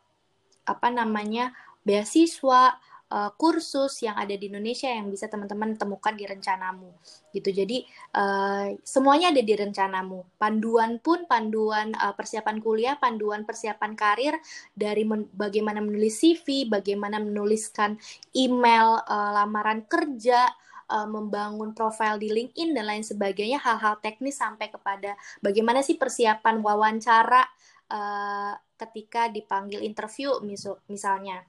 apa 0.68 0.88
namanya 0.92 1.56
beasiswa 1.82 2.78
uh, 3.12 3.32
kursus 3.36 4.04
yang 4.04 4.15
ada 4.20 4.36
di 4.36 4.52
Indonesia 4.52 4.88
yang 4.91 5.08
bisa 5.08 5.32
teman-teman 5.32 5.76
temukan 5.80 6.13
di 6.15 6.28
rencanamu. 6.28 6.91
Gitu. 7.32 7.50
Jadi 7.52 7.78
uh, 8.15 8.76
semuanya 8.84 9.32
ada 9.32 9.43
di 9.43 9.54
rencanamu. 9.54 10.38
Panduan 10.39 11.00
pun 11.00 11.24
panduan 11.26 11.96
uh, 11.96 12.13
persiapan 12.15 12.58
kuliah 12.60 12.96
panduan 13.00 13.48
persiapan 13.48 13.93
karir 13.96 14.36
dari 14.76 15.04
men 15.08 15.28
bagaimana 15.32 15.80
menulis 15.80 16.20
CV 16.20 16.67
bagaimana 16.67 17.22
menuliskan 17.22 17.96
email 18.36 19.00
uh, 19.08 19.32
lamaran 19.34 19.86
kerja 19.88 20.48
membangun 20.88 21.76
profil 21.76 22.15
di 22.15 22.32
LinkedIn 22.32 22.72
dan 22.72 22.88
lain 22.88 23.04
sebagainya 23.04 23.60
hal-hal 23.60 24.00
teknis 24.00 24.39
sampai 24.39 24.72
kepada 24.72 25.20
bagaimana 25.43 25.84
sih 25.84 26.00
persiapan 26.00 26.63
wawancara 26.63 27.43
uh, 27.91 28.56
ketika 28.80 29.28
dipanggil 29.28 29.84
interview 29.84 30.39
misal 30.39 30.80
misalnya 30.88 31.43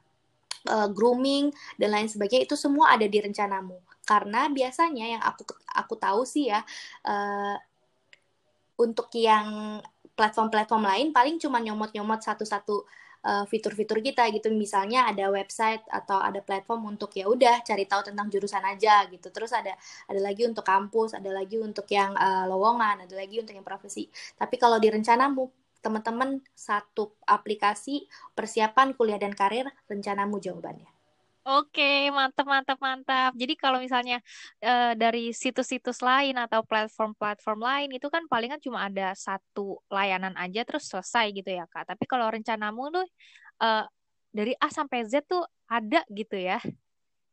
uh, 0.68 0.88
grooming 0.92 1.50
dan 1.81 1.96
lain 1.96 2.09
sebagainya 2.09 2.44
itu 2.44 2.57
semua 2.57 2.94
ada 2.94 3.09
di 3.09 3.18
rencanamu. 3.18 3.81
Karena 4.04 4.48
biasanya 4.48 5.04
yang 5.18 5.22
aku 5.24 5.44
aku 5.72 5.94
tahu 5.96 6.22
sih 6.24 6.48
ya 6.48 6.61
uh, 7.04 7.57
untuk 8.78 9.11
yang 9.16 9.81
platform-platform 10.14 10.83
lain 10.83 11.07
paling 11.11 11.38
cuma 11.38 11.59
nyomot-nyomot 11.62 12.18
satu-satu 12.22 12.87
uh, 13.24 13.44
fitur-fitur 13.46 13.98
kita 14.02 14.26
gitu. 14.31 14.50
Misalnya 14.54 15.11
ada 15.11 15.31
website 15.31 15.83
atau 15.90 16.18
ada 16.18 16.42
platform 16.42 16.96
untuk 16.96 17.14
ya 17.14 17.26
udah 17.26 17.62
cari 17.62 17.85
tahu 17.87 18.12
tentang 18.12 18.31
jurusan 18.31 18.62
aja 18.62 19.07
gitu. 19.11 19.28
Terus 19.31 19.50
ada 19.54 19.74
ada 20.07 20.20
lagi 20.20 20.46
untuk 20.46 20.62
kampus 20.66 21.18
ada 21.18 21.31
lagi 21.31 21.59
untuk 21.59 21.87
yang 21.90 22.14
uh, 22.14 22.46
lowongan 22.46 23.07
ada 23.07 23.14
lagi 23.14 23.42
untuk 23.42 23.54
yang 23.54 23.66
profesi. 23.66 24.07
Tapi 24.38 24.54
kalau 24.59 24.78
di 24.78 24.88
rencanamu 24.90 25.58
teman-teman 25.81 26.43
satu 26.53 27.14
aplikasi 27.25 28.07
persiapan 28.35 28.95
kuliah 28.99 29.21
dan 29.21 29.33
karir 29.33 29.67
rencanamu 29.87 30.43
jawabannya 30.43 30.99
Oke, 31.49 32.12
mantap, 32.12 32.45
mantap, 32.45 32.77
mantap. 32.77 33.33
Jadi 33.33 33.57
kalau 33.57 33.81
misalnya 33.81 34.21
uh, 34.61 34.93
dari 34.93 35.33
situs-situs 35.33 36.05
lain 36.05 36.37
atau 36.37 36.61
platform-platform 36.61 37.61
lain 37.64 37.88
itu 37.97 38.05
kan 38.12 38.29
palingan 38.29 38.61
cuma 38.61 38.85
ada 38.85 39.17
satu 39.17 39.81
layanan 39.88 40.37
aja 40.37 40.61
terus 40.69 40.93
selesai 40.93 41.33
gitu 41.33 41.49
ya 41.49 41.64
Kak. 41.64 41.88
Tapi 41.88 42.05
kalau 42.05 42.29
rencanamu 42.29 42.93
tuh 42.93 43.07
uh, 43.64 43.88
dari 44.29 44.53
A 44.61 44.69
sampai 44.69 45.09
Z 45.09 45.25
tuh 45.25 45.41
ada 45.73 46.05
gitu 46.12 46.37
ya. 46.37 46.61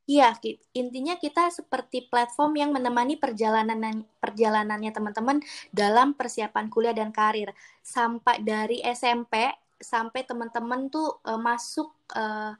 Iya, 0.05 0.37
intinya 0.77 1.17
kita 1.17 1.49
seperti 1.49 2.05
platform 2.05 2.53
yang 2.61 2.69
menemani 2.69 3.17
perjalanan 3.17 4.05
perjalanannya 4.21 4.93
teman-teman 4.93 5.41
dalam 5.73 6.13
persiapan 6.13 6.69
kuliah 6.69 6.93
dan 6.93 7.09
karir 7.09 7.49
sampai 7.81 8.37
dari 8.45 8.85
SMP 8.85 9.49
sampai 9.81 10.21
teman-teman 10.21 10.93
tuh 10.93 11.09
uh, 11.25 11.41
masuk 11.41 11.89
uh, 12.13 12.53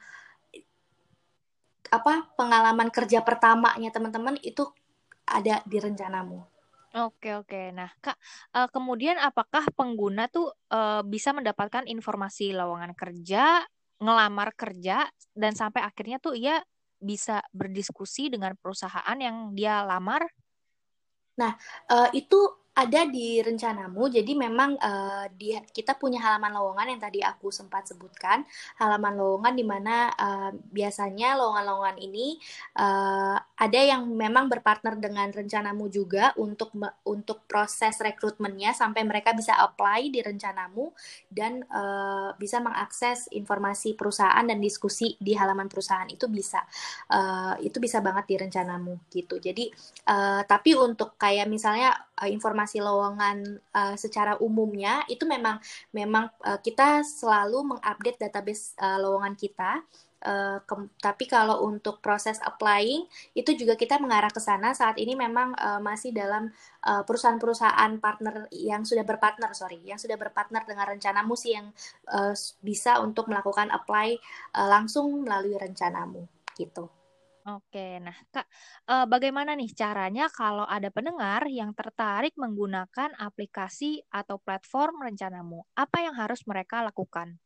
apa 1.94 2.14
pengalaman 2.34 2.90
kerja 2.90 3.22
pertamanya 3.22 3.94
teman-teman 3.94 4.42
itu 4.42 4.66
ada 5.30 5.62
di 5.70 5.78
rencanamu. 5.78 6.42
Oke 6.96 7.38
oke. 7.38 7.76
Nah 7.76 7.94
kak, 8.02 8.18
uh, 8.58 8.72
kemudian 8.74 9.22
apakah 9.22 9.70
pengguna 9.78 10.26
tuh 10.34 10.50
uh, 10.74 11.06
bisa 11.06 11.30
mendapatkan 11.30 11.86
informasi 11.86 12.58
lowongan 12.58 12.98
kerja, 12.98 13.62
ngelamar 14.02 14.58
kerja, 14.58 15.06
dan 15.38 15.54
sampai 15.54 15.86
akhirnya 15.86 16.18
tuh 16.18 16.34
ia 16.34 16.58
bisa 17.00 17.44
berdiskusi 17.52 18.32
dengan 18.32 18.56
perusahaan 18.60 19.18
yang 19.20 19.52
dia 19.54 19.84
lamar? 19.84 20.26
Nah, 21.36 21.54
uh, 21.92 22.10
itu 22.16 22.65
ada 22.76 23.08
di 23.08 23.40
rencanamu. 23.40 24.12
Jadi 24.12 24.36
memang 24.36 24.76
uh, 24.76 25.26
di 25.32 25.56
kita 25.72 25.96
punya 25.96 26.20
halaman 26.20 26.52
lowongan 26.52 26.92
yang 26.92 27.02
tadi 27.02 27.24
aku 27.24 27.48
sempat 27.48 27.88
sebutkan, 27.88 28.44
halaman 28.76 29.16
lowongan 29.16 29.56
di 29.56 29.64
mana 29.64 30.12
uh, 30.12 30.52
biasanya 30.52 31.40
lowongan-lowongan 31.40 31.98
ini 32.04 32.36
uh, 32.76 33.40
ada 33.40 33.80
yang 33.80 34.12
memang 34.12 34.52
berpartner 34.52 35.00
dengan 35.00 35.32
rencanamu 35.32 35.88
juga 35.88 36.36
untuk 36.36 36.76
untuk 37.08 37.48
proses 37.48 37.96
rekrutmennya 38.04 38.76
sampai 38.76 39.08
mereka 39.08 39.32
bisa 39.32 39.56
apply 39.56 40.12
di 40.12 40.20
rencanamu 40.20 40.92
dan 41.32 41.64
uh, 41.72 42.36
bisa 42.36 42.60
mengakses 42.60 43.32
informasi 43.32 43.96
perusahaan 43.96 44.44
dan 44.44 44.60
diskusi 44.60 45.16
di 45.16 45.32
halaman 45.32 45.72
perusahaan 45.72 46.12
itu 46.12 46.28
bisa 46.28 46.60
uh, 47.16 47.56
itu 47.64 47.80
bisa 47.80 48.04
banget 48.04 48.28
di 48.28 48.36
rencanamu 48.36 49.08
gitu. 49.08 49.40
Jadi 49.40 49.72
uh, 50.12 50.44
tapi 50.44 50.76
untuk 50.76 51.16
kayak 51.16 51.48
misalnya 51.48 51.96
uh, 52.20 52.28
informasi 52.28 52.65
lowongan 52.82 53.62
uh, 53.72 53.96
secara 53.96 54.38
umumnya 54.42 55.06
itu 55.06 55.24
memang 55.30 55.62
memang 55.94 56.30
uh, 56.42 56.60
kita 56.60 57.06
selalu 57.06 57.76
mengupdate 57.76 58.18
database 58.18 58.74
uh, 58.82 58.98
lowongan 58.98 59.38
kita. 59.38 59.86
Uh, 60.26 60.58
ke, 60.66 60.74
tapi 60.98 61.30
kalau 61.30 61.70
untuk 61.70 62.02
proses 62.02 62.42
applying 62.42 63.06
itu 63.38 63.54
juga 63.54 63.78
kita 63.78 64.02
mengarah 64.02 64.34
ke 64.34 64.42
sana 64.42 64.74
saat 64.74 64.98
ini 64.98 65.14
memang 65.14 65.54
uh, 65.54 65.78
masih 65.78 66.10
dalam 66.18 66.50
perusahaan-perusahaan 66.82 68.02
partner 68.02 68.50
yang 68.50 68.86
sudah 68.86 69.06
berpartner 69.06 69.54
sorry 69.54 69.82
yang 69.86 70.02
sudah 70.02 70.18
berpartner 70.18 70.66
dengan 70.66 70.90
rencanamu 70.90 71.38
sih 71.38 71.54
yang 71.54 71.70
uh, 72.10 72.34
bisa 72.66 73.02
untuk 73.06 73.30
melakukan 73.30 73.70
apply 73.70 74.18
uh, 74.58 74.66
langsung 74.66 75.26
melalui 75.26 75.62
rencanamu 75.62 76.26
gitu. 76.58 76.90
Oke, 77.46 78.02
nah 78.02 78.18
Kak, 78.34 78.50
eh, 78.90 79.06
bagaimana 79.06 79.54
nih 79.54 79.70
caranya 79.78 80.26
kalau 80.34 80.66
ada 80.66 80.90
pendengar 80.90 81.46
yang 81.46 81.78
tertarik 81.78 82.34
menggunakan 82.42 83.14
aplikasi 83.22 84.02
atau 84.10 84.42
platform 84.42 85.06
rencanamu? 85.06 85.62
Apa 85.78 86.10
yang 86.10 86.18
harus 86.18 86.42
mereka 86.50 86.82
lakukan? 86.82 87.38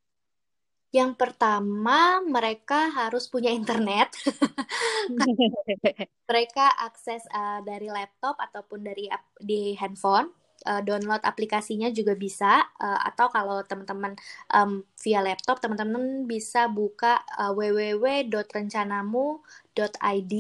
Yang 0.96 1.20
pertama, 1.20 2.24
mereka 2.24 2.88
harus 2.96 3.28
punya 3.28 3.52
internet. 3.52 4.16
mereka 6.32 6.66
akses 6.80 7.28
uh, 7.36 7.60
dari 7.68 7.92
laptop 7.92 8.40
ataupun 8.40 8.80
dari 8.88 9.12
di 9.36 9.76
handphone 9.76 10.32
uh, 10.66 10.82
download 10.84 11.22
aplikasinya 11.24 11.88
juga 11.94 12.16
bisa 12.18 12.66
uh, 12.80 13.00
atau 13.08 13.30
kalau 13.32 13.64
teman-teman 13.64 14.16
um, 14.52 14.84
via 15.00 15.22
laptop 15.24 15.64
teman-teman 15.64 16.28
bisa 16.28 16.68
buka 16.68 17.24
uh, 17.40 17.56
www.rencanamu.id 17.56 20.34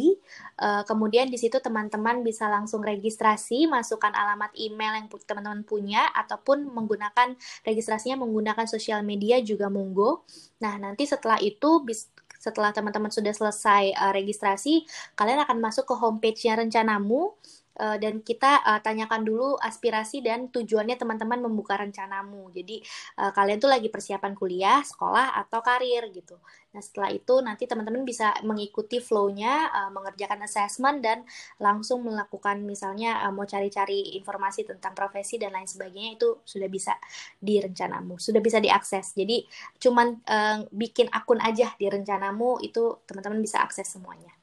uh, 0.60 0.84
kemudian 0.84 1.32
di 1.32 1.40
situ 1.40 1.64
teman-teman 1.64 2.20
bisa 2.26 2.50
langsung 2.52 2.84
registrasi 2.84 3.72
masukkan 3.72 4.12
alamat 4.12 4.52
email 4.60 5.00
yang 5.00 5.08
teman-teman 5.24 5.64
punya 5.64 6.12
ataupun 6.12 6.68
menggunakan 6.68 7.40
registrasinya 7.64 8.20
menggunakan 8.20 8.68
sosial 8.68 9.00
media 9.06 9.40
juga 9.40 9.72
monggo. 9.72 10.28
Nah 10.60 10.76
nanti 10.76 11.08
setelah 11.08 11.40
itu 11.40 11.80
bis, 11.86 12.10
setelah 12.40 12.72
teman-teman 12.72 13.12
sudah 13.12 13.36
selesai 13.36 13.92
uh, 14.00 14.16
registrasi 14.16 14.88
kalian 15.20 15.44
akan 15.44 15.60
masuk 15.60 15.92
ke 15.92 15.96
homepage-nya 15.96 16.56
rencanamu 16.56 17.36
uh, 17.80 17.98
dan 17.98 18.20
kita 18.20 18.60
uh, 18.68 18.84
tanyakan 18.84 19.24
dulu 19.24 19.56
aspirasi 19.58 20.20
dan 20.20 20.52
tujuannya 20.52 21.00
teman-teman 21.00 21.40
membuka 21.40 21.80
rencanamu. 21.80 22.52
Jadi 22.52 22.84
uh, 23.18 23.32
kalian 23.32 23.58
tuh 23.58 23.72
lagi 23.72 23.88
persiapan 23.88 24.36
kuliah, 24.36 24.84
sekolah 24.84 25.40
atau 25.40 25.64
karir 25.64 26.12
gitu. 26.12 26.36
Nah 26.76 26.82
setelah 26.84 27.10
itu 27.10 27.40
nanti 27.42 27.66
teman-teman 27.66 28.06
bisa 28.06 28.36
mengikuti 28.46 29.02
flow-nya, 29.02 29.74
uh, 29.74 29.90
mengerjakan 29.90 30.46
assessment 30.46 31.02
dan 31.02 31.26
langsung 31.58 32.06
melakukan 32.06 32.62
misalnya 32.62 33.26
uh, 33.26 33.34
mau 33.34 33.48
cari-cari 33.48 34.20
informasi 34.20 34.68
tentang 34.68 34.94
profesi 34.94 35.42
dan 35.42 35.56
lain 35.56 35.66
sebagainya 35.66 36.20
itu 36.20 36.44
sudah 36.46 36.70
bisa 36.70 36.94
di 37.42 37.58
rencanamu, 37.58 38.22
sudah 38.22 38.44
bisa 38.44 38.62
diakses. 38.62 39.18
Jadi 39.18 39.48
cuman 39.82 40.08
uh, 40.28 40.68
bikin 40.70 41.10
akun 41.10 41.42
aja 41.42 41.74
di 41.80 41.88
rencanamu 41.90 42.62
itu 42.62 43.02
teman-teman 43.10 43.42
bisa 43.42 43.64
akses 43.64 43.90
semuanya. 43.90 44.39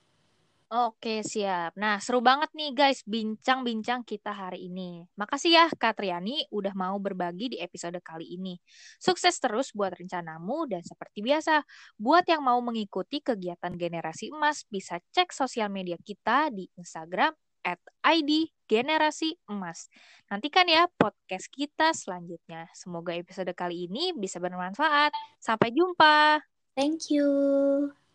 Oke, 0.66 1.22
siap. 1.22 1.78
Nah, 1.78 2.02
seru 2.02 2.18
banget 2.18 2.50
nih 2.50 2.74
guys 2.74 3.06
bincang-bincang 3.06 4.02
kita 4.02 4.34
hari 4.34 4.66
ini. 4.66 5.06
Makasih 5.14 5.54
ya 5.54 5.64
Kak 5.70 6.02
Triani 6.02 6.42
udah 6.50 6.74
mau 6.74 6.98
berbagi 6.98 7.54
di 7.54 7.62
episode 7.62 8.02
kali 8.02 8.34
ini. 8.34 8.58
Sukses 8.98 9.38
terus 9.38 9.70
buat 9.70 9.94
rencanamu 9.94 10.66
dan 10.66 10.82
seperti 10.82 11.22
biasa, 11.22 11.62
buat 12.02 12.26
yang 12.26 12.42
mau 12.42 12.58
mengikuti 12.58 13.22
kegiatan 13.22 13.78
Generasi 13.78 14.34
Emas 14.34 14.66
bisa 14.66 14.98
cek 15.14 15.30
sosial 15.30 15.70
media 15.70 15.94
kita 16.02 16.50
di 16.50 16.66
Instagram 16.74 17.30
at 17.62 17.78
ID 18.02 18.50
Generasi 18.66 19.38
Emas. 19.46 19.86
Nantikan 20.34 20.66
ya 20.66 20.90
podcast 20.98 21.46
kita 21.46 21.94
selanjutnya. 21.94 22.66
Semoga 22.74 23.14
episode 23.14 23.54
kali 23.54 23.86
ini 23.86 24.10
bisa 24.18 24.42
bermanfaat. 24.42 25.14
Sampai 25.38 25.70
jumpa. 25.70 26.42
Thank 26.74 27.14
you. 27.14 28.05